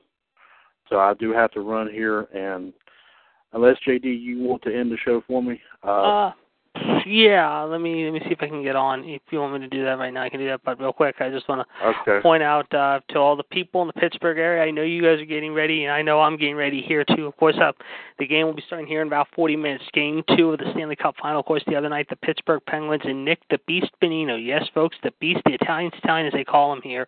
[0.89, 2.73] so I do have to run here, and
[3.53, 5.59] unless JD, you want to end the show for me.
[5.83, 6.31] Uh, uh
[7.05, 9.03] yeah, let me let me see if I can get on.
[9.03, 10.61] If you want me to do that right now, I can do that.
[10.63, 12.21] But real quick, I just want to okay.
[12.21, 14.63] point out uh, to all the people in the Pittsburgh area.
[14.63, 17.27] I know you guys are getting ready, and I know I'm getting ready here too.
[17.27, 17.73] Of course, uh,
[18.17, 19.83] the game will be starting here in about 40 minutes.
[19.93, 21.41] Game two of the Stanley Cup Final.
[21.41, 24.43] Of course, the other night, the Pittsburgh Penguins and Nick the Beast Bonino.
[24.43, 27.07] Yes, folks, the Beast, the Italian Stallion, as they call him here,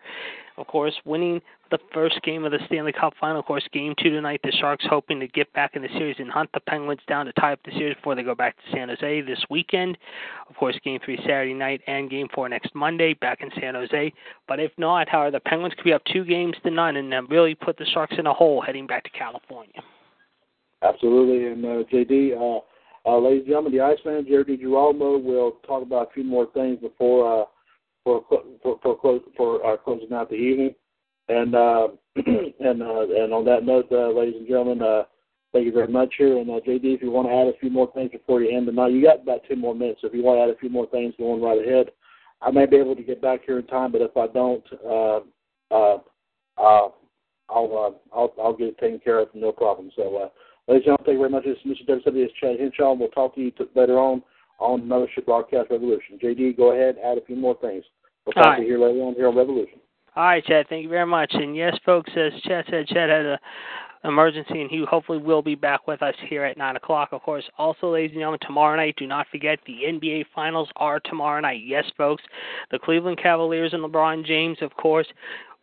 [0.57, 1.41] of course, winning
[1.71, 3.39] the first game of the Stanley Cup final.
[3.39, 6.29] Of course, game two tonight, the Sharks hoping to get back in the series and
[6.29, 8.89] hunt the Penguins down to tie up the series before they go back to San
[8.89, 9.97] Jose this weekend.
[10.49, 14.13] Of course, game three Saturday night and game four next Monday back in San Jose.
[14.47, 17.27] But if not, however, the Penguins could be up two games to none and then
[17.27, 19.81] really put the Sharks in a hole heading back to California.
[20.81, 21.47] Absolutely.
[21.47, 22.61] And uh, JD, uh,
[23.07, 26.79] uh, ladies and gentlemen, the Iceman, Jared DiGirolamo, will talk about a few more things
[26.79, 27.41] before.
[27.41, 27.45] Uh,
[28.05, 30.73] for for for, for, uh, closing out the evening.
[31.27, 35.03] And uh, and uh, and on that note, uh, ladies and gentlemen, uh,
[35.51, 36.37] thank you very much here.
[36.37, 38.67] And uh, JD, if you want to add a few more things before you end
[38.67, 39.99] the night, you got about two more minutes.
[40.01, 41.87] So if you want to add a few more things, going right ahead.
[42.41, 45.19] I may be able to get back here in time, but if I don't, uh,
[45.71, 45.97] uh,
[46.57, 46.89] uh,
[47.49, 49.89] I'll, uh, I'll I'll get it taken care of, no problem.
[49.95, 50.29] So, uh,
[50.67, 51.45] ladies and gentlemen, thank you very much.
[51.45, 52.29] This is Mr.
[52.39, 52.93] Chad Hinshaw.
[52.93, 54.21] We'll talk to you later on
[54.59, 56.19] on Mothership Broadcast Revolution.
[56.21, 57.83] JD, go ahead, add a few more things.
[58.25, 58.55] We'll talk right.
[58.57, 59.79] to you here later on here on Revolution.
[60.15, 60.67] All right, Chad.
[60.69, 61.33] Thank you very much.
[61.33, 63.39] And yes, folks, as Chad said, Chad had a
[64.05, 67.43] emergency, and he hopefully will be back with us here at 9 o'clock, of course.
[67.57, 71.61] Also, ladies and gentlemen, tomorrow night, do not forget the NBA Finals are tomorrow night.
[71.65, 72.23] Yes, folks,
[72.71, 75.07] the Cleveland Cavaliers and LeBron James, of course,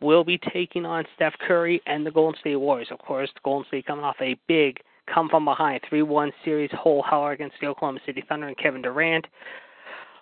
[0.01, 2.89] will be taking on Steph Curry and the Golden State Warriors.
[2.91, 4.79] Of course, the Golden State coming off a big
[5.13, 9.25] come from behind 3-1 series whole hour against the Oklahoma City Thunder and Kevin Durant.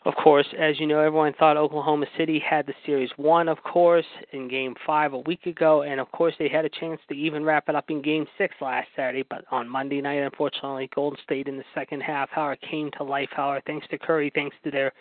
[0.03, 4.05] Of course, as you know, everyone thought Oklahoma City had the series won, of course,
[4.33, 7.43] in game five a week ago, and of course they had a chance to even
[7.43, 11.47] wrap it up in game six last Saturday, but on Monday night, unfortunately, Golden State
[11.47, 14.91] in the second half, Howard came to life, Howard, thanks to Curry, thanks to their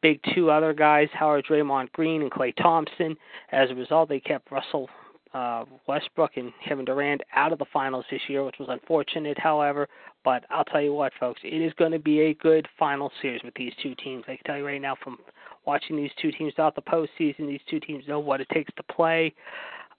[0.00, 3.16] big two other guys, Howard Draymond Green and Klay Thompson.
[3.52, 4.90] As a result, they kept Russell
[5.34, 9.88] uh, Westbrook and Kevin Durant out of the finals this year, which was unfortunate, however.
[10.24, 13.42] But I'll tell you what, folks, it is going to be a good final series
[13.42, 14.24] with these two teams.
[14.28, 15.18] I can tell you right now from
[15.66, 18.82] watching these two teams throughout the postseason, these two teams know what it takes to
[18.84, 19.34] play.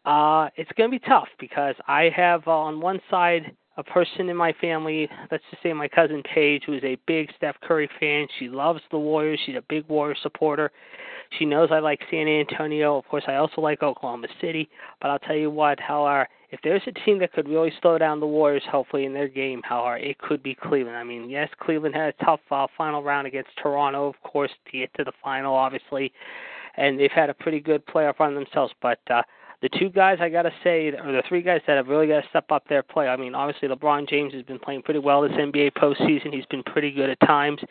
[0.06, 4.30] Uh, it's going to be tough because I have uh, on one side a person
[4.30, 7.90] in my family, let's just say my cousin Paige, who is a big Steph Curry
[8.00, 8.28] fan.
[8.38, 9.40] She loves the Warriors.
[9.46, 10.72] She's a big Warriors supporter.
[11.40, 12.98] She knows I like San Antonio.
[12.98, 14.70] Of course, I also like Oklahoma City.
[15.02, 18.20] But I'll tell you what, however, if there's a team that could really slow down
[18.20, 20.96] the Warriors, hopefully in their game, however, it could be Cleveland.
[20.96, 24.78] I mean, yes, Cleveland had a tough uh, final round against Toronto, of course, to
[24.78, 26.14] get to the final, obviously,
[26.78, 28.72] and they've had a pretty good playoff run themselves.
[28.84, 29.24] But uh,
[29.64, 32.30] the two guys I gotta say, or the three guys that have really got to
[32.30, 33.08] step up their play.
[33.08, 36.34] I mean, obviously LeBron James has been playing pretty well this NBA postseason.
[36.34, 37.62] He's been pretty good at times,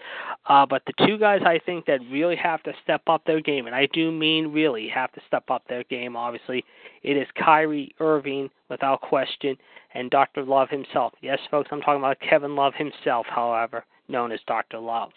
[0.49, 3.67] uh, but the two guys I think that really have to step up their game,
[3.67, 6.17] and I do mean really have to step up their game.
[6.17, 6.65] Obviously,
[7.03, 9.55] it is Kyrie Irving without question,
[9.93, 10.45] and Dr.
[10.45, 11.13] Love himself.
[11.21, 13.27] Yes, folks, I'm talking about Kevin Love himself.
[13.29, 14.79] However, known as Dr.
[14.79, 15.11] Love.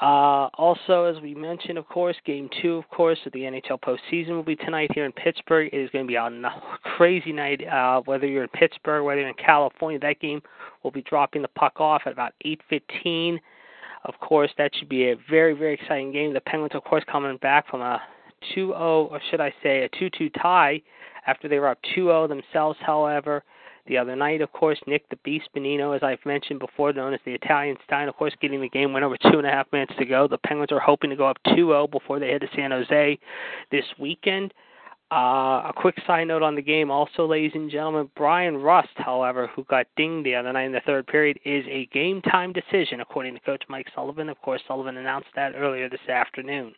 [0.00, 4.30] Uh, also, as we mentioned, of course, Game Two, of course, of the NHL postseason
[4.30, 5.70] will be tonight here in Pittsburgh.
[5.72, 6.30] It is going to be a
[6.96, 7.66] crazy night.
[7.66, 10.42] Uh, whether you're in Pittsburgh, whether you're in California, that game
[10.82, 13.38] will be dropping the puck off at about 8:15.
[14.04, 16.34] Of course, that should be a very, very exciting game.
[16.34, 18.00] The Penguins, of course, coming back from a
[18.54, 20.80] 2-0, or should I say, a 2-2 tie
[21.26, 22.78] after they were up 2-0 themselves.
[22.80, 23.42] However,
[23.86, 27.20] the other night, of course, Nick the Beast Bonino, as I've mentioned before, known as
[27.24, 29.94] the Italian Stein, of course, getting the game winner over two and a half minutes
[29.98, 30.28] to go.
[30.28, 33.18] The Penguins are hoping to go up 2-0 before they head to San Jose
[33.70, 34.52] this weekend.
[35.12, 39.46] Uh, a quick side note on the game, also, ladies and gentlemen, Bryan Rust, however,
[39.54, 43.00] who got dinged the other night in the third period, is a game time decision,
[43.00, 44.28] according to Coach Mike Sullivan.
[44.28, 46.74] Of course, Sullivan announced that earlier this afternoon.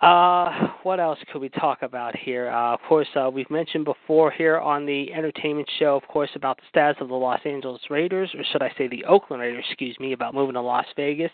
[0.00, 2.48] Uh, what else could we talk about here?
[2.48, 6.56] Uh, of course, uh, we've mentioned before here on the entertainment show, of course, about
[6.56, 10.00] the status of the Los Angeles Raiders, or should I say the Oakland Raiders, excuse
[10.00, 11.30] me, about moving to Las Vegas.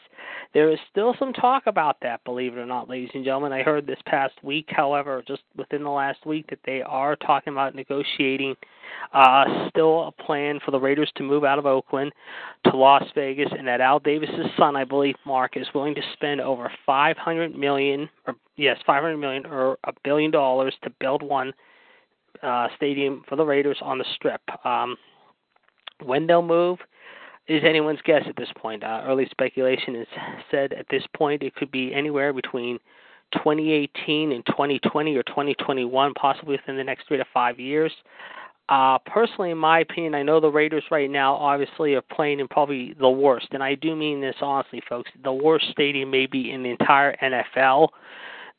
[0.53, 3.53] There is still some talk about that, believe it or not, ladies and gentlemen.
[3.53, 7.53] I heard this past week, however, just within the last week, that they are talking
[7.53, 8.57] about negotiating
[9.13, 12.13] uh, still a plan for the Raiders to move out of Oakland
[12.65, 16.41] to Las Vegas, and that Al Davis's son, I believe, Mark, is willing to spend
[16.41, 21.53] over 500 million or yes, 500 million or a billion dollars to build one
[22.43, 24.43] uh, stadium for the Raiders on the Strip.
[24.65, 24.97] Um,
[26.05, 26.79] when they'll move
[27.49, 28.83] is anyone's guess at this point.
[28.83, 30.09] Uh, early speculation is
[30.51, 32.79] said at this point it could be anywhere between
[33.35, 37.93] 2018 and 2020 or 2021, possibly within the next three to five years.
[38.69, 42.49] Uh, personally, in my opinion, I know the Raiders right now obviously are playing in
[42.49, 45.11] probably the worst, and I do mean this honestly, folks.
[45.23, 47.91] The worst stadium maybe in the entire NFL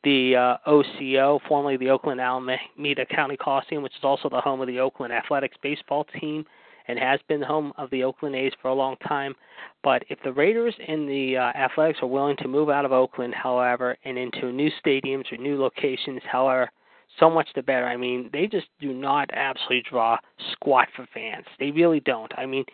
[0.03, 4.67] the uh, OCO, formerly the Oakland Alameda County Coliseum, which is also the home of
[4.67, 6.45] the Oakland Athletics baseball team
[6.87, 9.35] and has been the home of the Oakland A's for a long time.
[9.83, 13.33] But if the Raiders and the uh, Athletics are willing to move out of Oakland,
[13.35, 16.71] however, and into new stadiums or new locations, however,
[17.19, 17.85] so much the better.
[17.85, 20.17] I mean, they just do not absolutely draw
[20.51, 21.45] squat for fans.
[21.59, 22.31] They really don't.
[22.37, 22.65] I mean,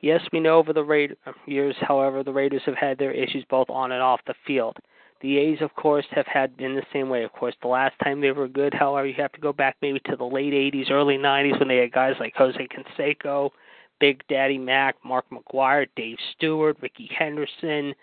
[0.00, 3.44] yes, we know over the Raiders uh, years, however, the Raiders have had their issues
[3.50, 4.76] both on and off the field.
[5.20, 7.24] The A's, of course, have had in the same way.
[7.24, 10.00] Of course, the last time they were good, however, you have to go back maybe
[10.06, 13.50] to the late 80s, early 90s when they had guys like Jose Canseco,
[13.98, 17.94] Big Daddy Mack, Mark McGwire, Dave Stewart, Rickey Henderson,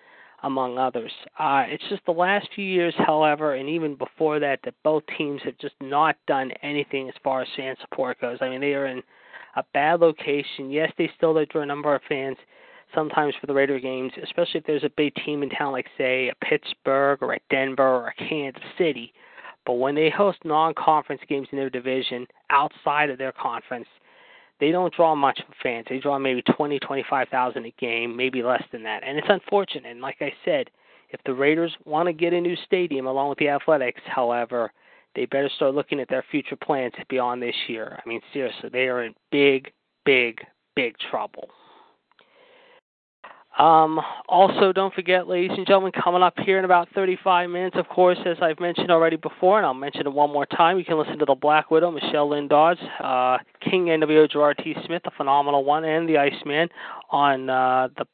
[0.45, 1.11] among others.
[1.39, 5.41] Uh, it's just the last few years, however, and even before that, that both teams
[5.43, 8.37] have just not done anything as far as fan support goes.
[8.41, 9.01] I mean, they are in
[9.55, 10.69] a bad location.
[10.69, 12.37] Yes, they still draw a number of fans
[12.93, 16.29] sometimes for the Raider games, especially if there's a big team in town like say
[16.29, 19.11] a Pittsburgh or a Denver or a Kansas City.
[19.65, 23.87] But when they host non-conference games in their division outside of their conference,
[24.59, 25.85] they don't draw much fans.
[25.89, 29.03] They draw maybe 20, 25,000 a game, maybe less than that.
[29.05, 29.85] And it's unfortunate.
[29.85, 30.69] And like I said,
[31.09, 34.71] if the Raiders want to get a new stadium along with the Athletics, however,
[35.15, 37.99] they better start looking at their future plans beyond this year.
[38.03, 39.71] I mean, seriously, they are in big,
[40.05, 40.41] big,
[40.75, 41.49] big trouble.
[43.57, 47.87] Um, also, don't forget, ladies and gentlemen, coming up here in about 35 minutes, of
[47.87, 50.97] course, as I've mentioned already before, and I'll mention it one more time, you can
[50.97, 54.75] listen to the Black Widow, Michelle Lynn Dodds, uh, King NWO Gerard T.
[54.85, 56.67] Smith, the phenomenal one, and the Iceman
[57.11, 58.05] on uh, the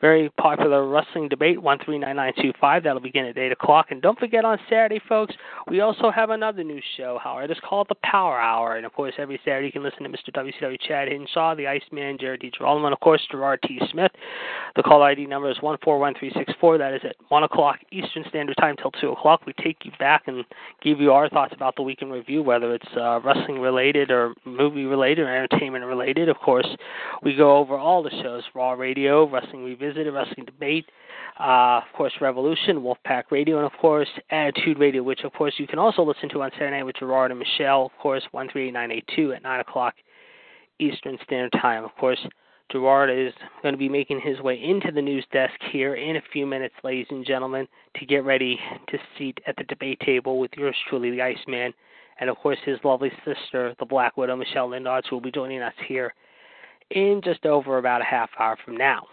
[0.00, 2.82] very popular wrestling debate, 139925.
[2.82, 3.86] That'll begin at 8 o'clock.
[3.90, 5.34] And don't forget on Saturday, folks,
[5.68, 7.50] we also have another new show, Howard.
[7.50, 8.76] It's called The Power Hour.
[8.76, 10.30] And, of course, every Saturday you can listen to Mr.
[10.34, 13.80] WCW Chad Hinshaw, the Iceman, Jared DiGirolamo, and, of course, Gerard T.
[13.90, 14.12] Smith.
[14.76, 16.78] The call ID number is 141364.
[16.78, 19.46] That is at 1 o'clock Eastern Standard Time till 2 o'clock.
[19.46, 20.44] We take you back and
[20.82, 24.34] give you our thoughts about the week in review, whether it's uh, wrestling related or
[24.44, 26.28] movie related or entertainment related.
[26.28, 26.68] Of course,
[27.22, 30.86] we go over all the shows Raw Radio, Wrestling Review Revisited, Wrestling Debate,
[31.38, 35.66] uh, of course, Revolution, Wolfpack Radio, and of course, Attitude Radio, which of course you
[35.66, 39.60] can also listen to on Saturday with Gerard and Michelle, of course, 13882 at 9
[39.60, 39.94] o'clock
[40.80, 41.84] Eastern Standard Time.
[41.84, 42.18] Of course,
[42.72, 43.32] Gerard is
[43.62, 46.74] going to be making his way into the news desk here in a few minutes,
[46.82, 48.58] ladies and gentlemen, to get ready
[48.88, 51.72] to seat at the debate table with yours truly, the Iceman,
[52.18, 55.62] and of course his lovely sister, the Black Widow, Michelle Lindars, who will be joining
[55.62, 56.12] us here
[56.90, 59.06] in just over about a half hour from now.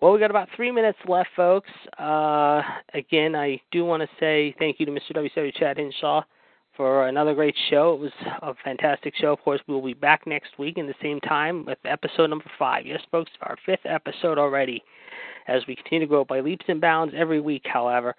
[0.00, 1.68] Well, we got about three minutes left, folks.
[1.98, 2.62] Uh,
[2.94, 5.12] again, I do want to say thank you to Mr.
[5.14, 6.22] WCW Chad Hinshaw
[6.74, 7.92] for another great show.
[7.92, 9.34] It was a fantastic show.
[9.34, 12.50] Of course, we will be back next week in the same time with episode number
[12.58, 12.86] five.
[12.86, 14.82] Yes, folks, our fifth episode already
[15.48, 18.16] as we continue to grow by leaps and bounds every week, however.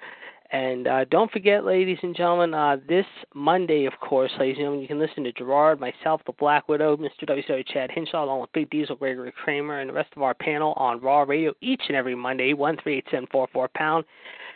[0.51, 4.81] And uh, don't forget, ladies and gentlemen, uh, this Monday, of course, ladies and gentlemen,
[4.81, 7.23] you can listen to Gerard, myself, the Black Widow, Mr.
[7.25, 10.73] WCW Chad Hinshaw, along with Big Diesel, Gregory Kramer, and the rest of our panel
[10.75, 14.03] on Raw Radio each and every Monday, one three eight seven four four pound.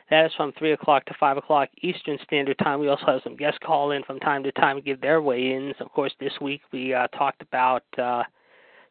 [0.10, 2.80] That is from 3 o'clock to 5 o'clock Eastern Standard Time.
[2.80, 5.54] We also have some guests call in from time to time to give their weigh
[5.54, 5.74] ins.
[5.80, 7.84] Of course, this week we uh, talked about.
[7.98, 8.22] Uh,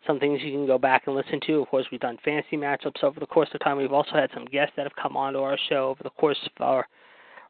[0.07, 1.63] some things you can go back and listen to.
[1.63, 3.77] Of course, we've done fantasy matchups over the course of time.
[3.77, 6.39] We've also had some guests that have come on to our show over the course
[6.45, 6.87] of our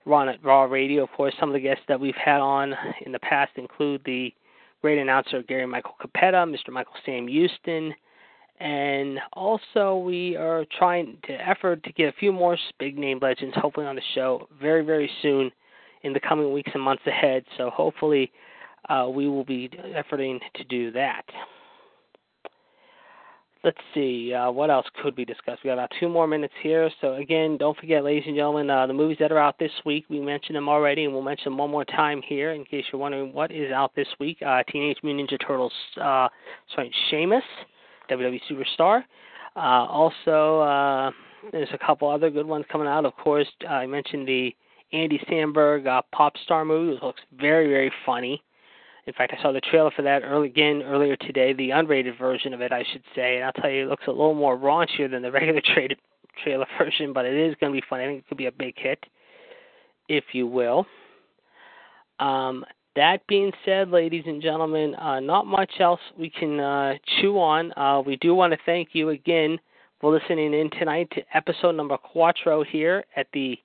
[0.07, 1.03] run at Raw Radio.
[1.05, 2.75] Of course, some of the guests that we've had on
[3.05, 4.33] in the past include the
[4.83, 6.71] great announcer Gary Michael Cappetta, Mr.
[6.71, 7.95] Michael Sam Houston,
[8.61, 13.57] and also we are trying to effort to get a few more big name legends
[13.57, 15.51] hopefully on the show very very soon
[16.03, 17.45] in the coming weeks and months ahead.
[17.57, 18.31] So hopefully
[18.89, 21.25] uh, we will be efforting to do that.
[23.65, 25.59] Let's see, uh, what else could we discuss?
[25.65, 26.91] We got about two more minutes here.
[27.01, 30.05] So again, don't forget, ladies and gentlemen, uh, the movies that are out this week.
[30.11, 33.01] We mentioned them already, and we'll mention them one more time here in case you're
[33.01, 34.37] wondering what is out this week.
[34.47, 36.29] Uh, Teenage Mutant Ninja Turtles, uh,
[36.75, 37.43] sorry, Sheamus,
[38.11, 39.03] WWE Superstar.
[39.57, 41.11] Uh, also, uh,
[41.51, 43.07] there's a couple other good ones coming out.
[43.07, 44.55] Of course, I mentioned the
[44.93, 48.43] Andy Samberg uh, Pop Star movie, which looks very, very funny.
[49.07, 52.55] In fact, I saw the trailer for that early again earlier today, the unrated version
[52.55, 53.37] of it, I should say.
[53.37, 55.99] And I'll tell you, it looks a little more raunchier than the regular traded
[56.43, 58.01] trailer version, but it is going to be fun.
[58.01, 59.05] I think it could be a big hit,
[60.09, 60.87] if you will.
[62.19, 62.65] Um,
[62.97, 67.73] that being said, ladies and gentlemen, uh, not much else we can uh, chew on.
[67.77, 69.59] Uh, we do want to thank you again
[70.01, 73.59] for listening in tonight to episode number quattro here at the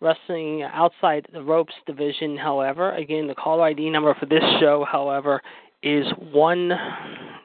[0.00, 2.36] Wrestling Outside the Ropes division.
[2.36, 5.42] However, again, the caller ID number for this show, however,
[5.82, 6.72] is one.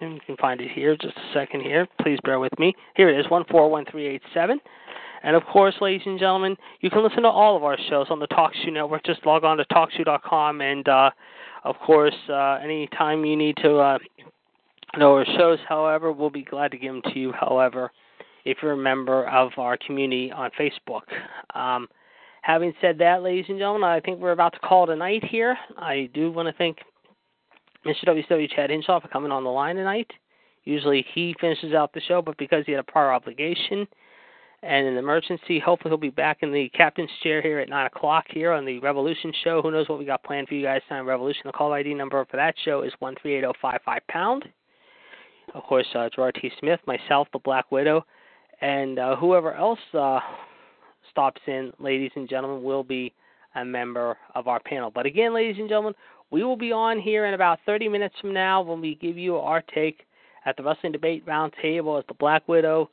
[0.01, 0.95] You can find it here.
[0.95, 1.87] Just a second here.
[2.01, 2.73] Please bear with me.
[2.95, 4.59] Here it is, one four one three eight seven.
[5.23, 8.19] And of course, ladies and gentlemen, you can listen to all of our shows on
[8.19, 9.05] the TalkShoe Network.
[9.05, 11.09] Just log on to TalkShoe.com, and uh,
[11.63, 13.97] of course, uh, anytime you need to uh,
[14.97, 17.31] know our shows, however, we'll be glad to give them to you.
[17.31, 17.91] However,
[18.45, 21.03] if you're a member of our community on Facebook.
[21.55, 21.87] Um,
[22.43, 25.57] having said that, ladies and gentlemen, I think we're about to call tonight here.
[25.77, 26.77] I do want to thank
[27.85, 28.05] Mr.
[28.07, 30.11] WCW Chad Hinshaw for coming on the line tonight.
[30.63, 33.87] Usually he finishes out the show, but because he had a prior obligation,
[34.63, 35.59] and an emergency.
[35.59, 38.79] Hopefully, he'll be back in the captain's chair here at 9 o'clock here on the
[38.79, 39.61] Revolution show.
[39.61, 41.01] Who knows what we got planned for you guys tonight?
[41.01, 41.41] Revolution.
[41.45, 44.45] The call ID number for that show is 138055 pound.
[45.53, 46.49] Of course, uh, Gerard T.
[46.59, 48.05] Smith, myself, the Black Widow,
[48.61, 50.21] and uh, whoever else uh,
[51.13, 53.13] stops in, ladies and gentlemen, will be
[53.55, 54.91] a member of our panel.
[54.91, 55.93] But again, ladies and gentlemen,
[56.31, 59.37] we will be on here in about 30 minutes from now when we give you
[59.37, 60.05] our take
[60.45, 62.89] at the Wrestling Debate Roundtable as the Black Widow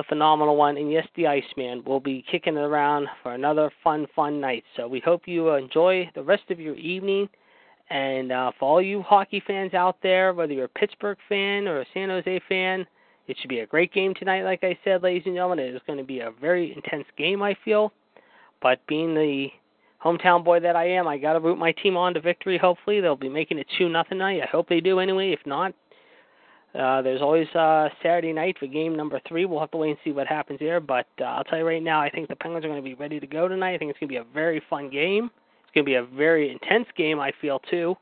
[0.00, 4.06] the phenomenal one, and yes, the Iceman will be kicking it around for another fun,
[4.16, 4.64] fun night.
[4.74, 7.28] So we hope you enjoy the rest of your evening.
[7.90, 11.80] And uh, for all you hockey fans out there, whether you're a Pittsburgh fan or
[11.80, 12.86] a San Jose fan,
[13.30, 14.42] it should be a great game tonight.
[14.42, 17.42] Like I said, ladies and gentlemen, it is going to be a very intense game.
[17.42, 17.92] I feel,
[18.60, 19.48] but being the
[20.04, 22.58] hometown boy that I am, I got to root my team on to victory.
[22.58, 24.42] Hopefully, they'll be making it two nothing tonight.
[24.42, 25.30] I hope they do anyway.
[25.30, 25.72] If not,
[26.74, 29.44] uh, there's always uh, Saturday night for game number three.
[29.44, 30.80] We'll have to wait and see what happens there.
[30.80, 32.94] But uh, I'll tell you right now, I think the Penguins are going to be
[32.94, 33.74] ready to go tonight.
[33.74, 35.30] I think it's going to be a very fun game.
[35.62, 37.96] It's going to be a very intense game, I feel, too.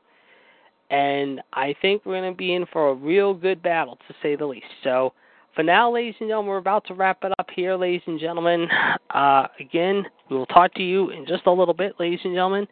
[0.89, 4.35] And I think we're going to be in for a real good battle, to say
[4.35, 4.65] the least.
[4.83, 5.13] So
[5.55, 8.67] for now, ladies and gentlemen, we're about to wrap it up here, ladies and gentlemen.
[9.13, 12.67] Uh, again, we will talk to you in just a little bit, ladies and gentlemen.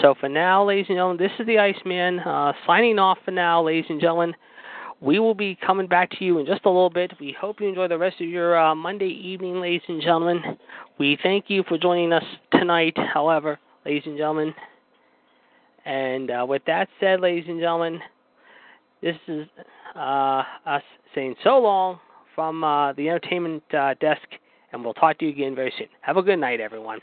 [0.00, 3.62] So for now, ladies and gentlemen, this is the Iceman uh, signing off for now,
[3.62, 4.34] ladies and gentlemen.
[5.00, 7.12] We will be coming back to you in just a little bit.
[7.20, 10.42] We hope you enjoy the rest of your uh, Monday evening, ladies and gentlemen.
[10.98, 14.54] We thank you for joining us tonight, however, ladies and gentlemen.
[15.88, 17.98] And uh, with that said, ladies and gentlemen,
[19.00, 19.46] this is
[19.96, 20.82] uh, us
[21.14, 21.98] saying so long
[22.34, 24.20] from uh, the entertainment uh, desk,
[24.70, 25.88] and we'll talk to you again very soon.
[26.02, 26.98] Have a good night, everyone.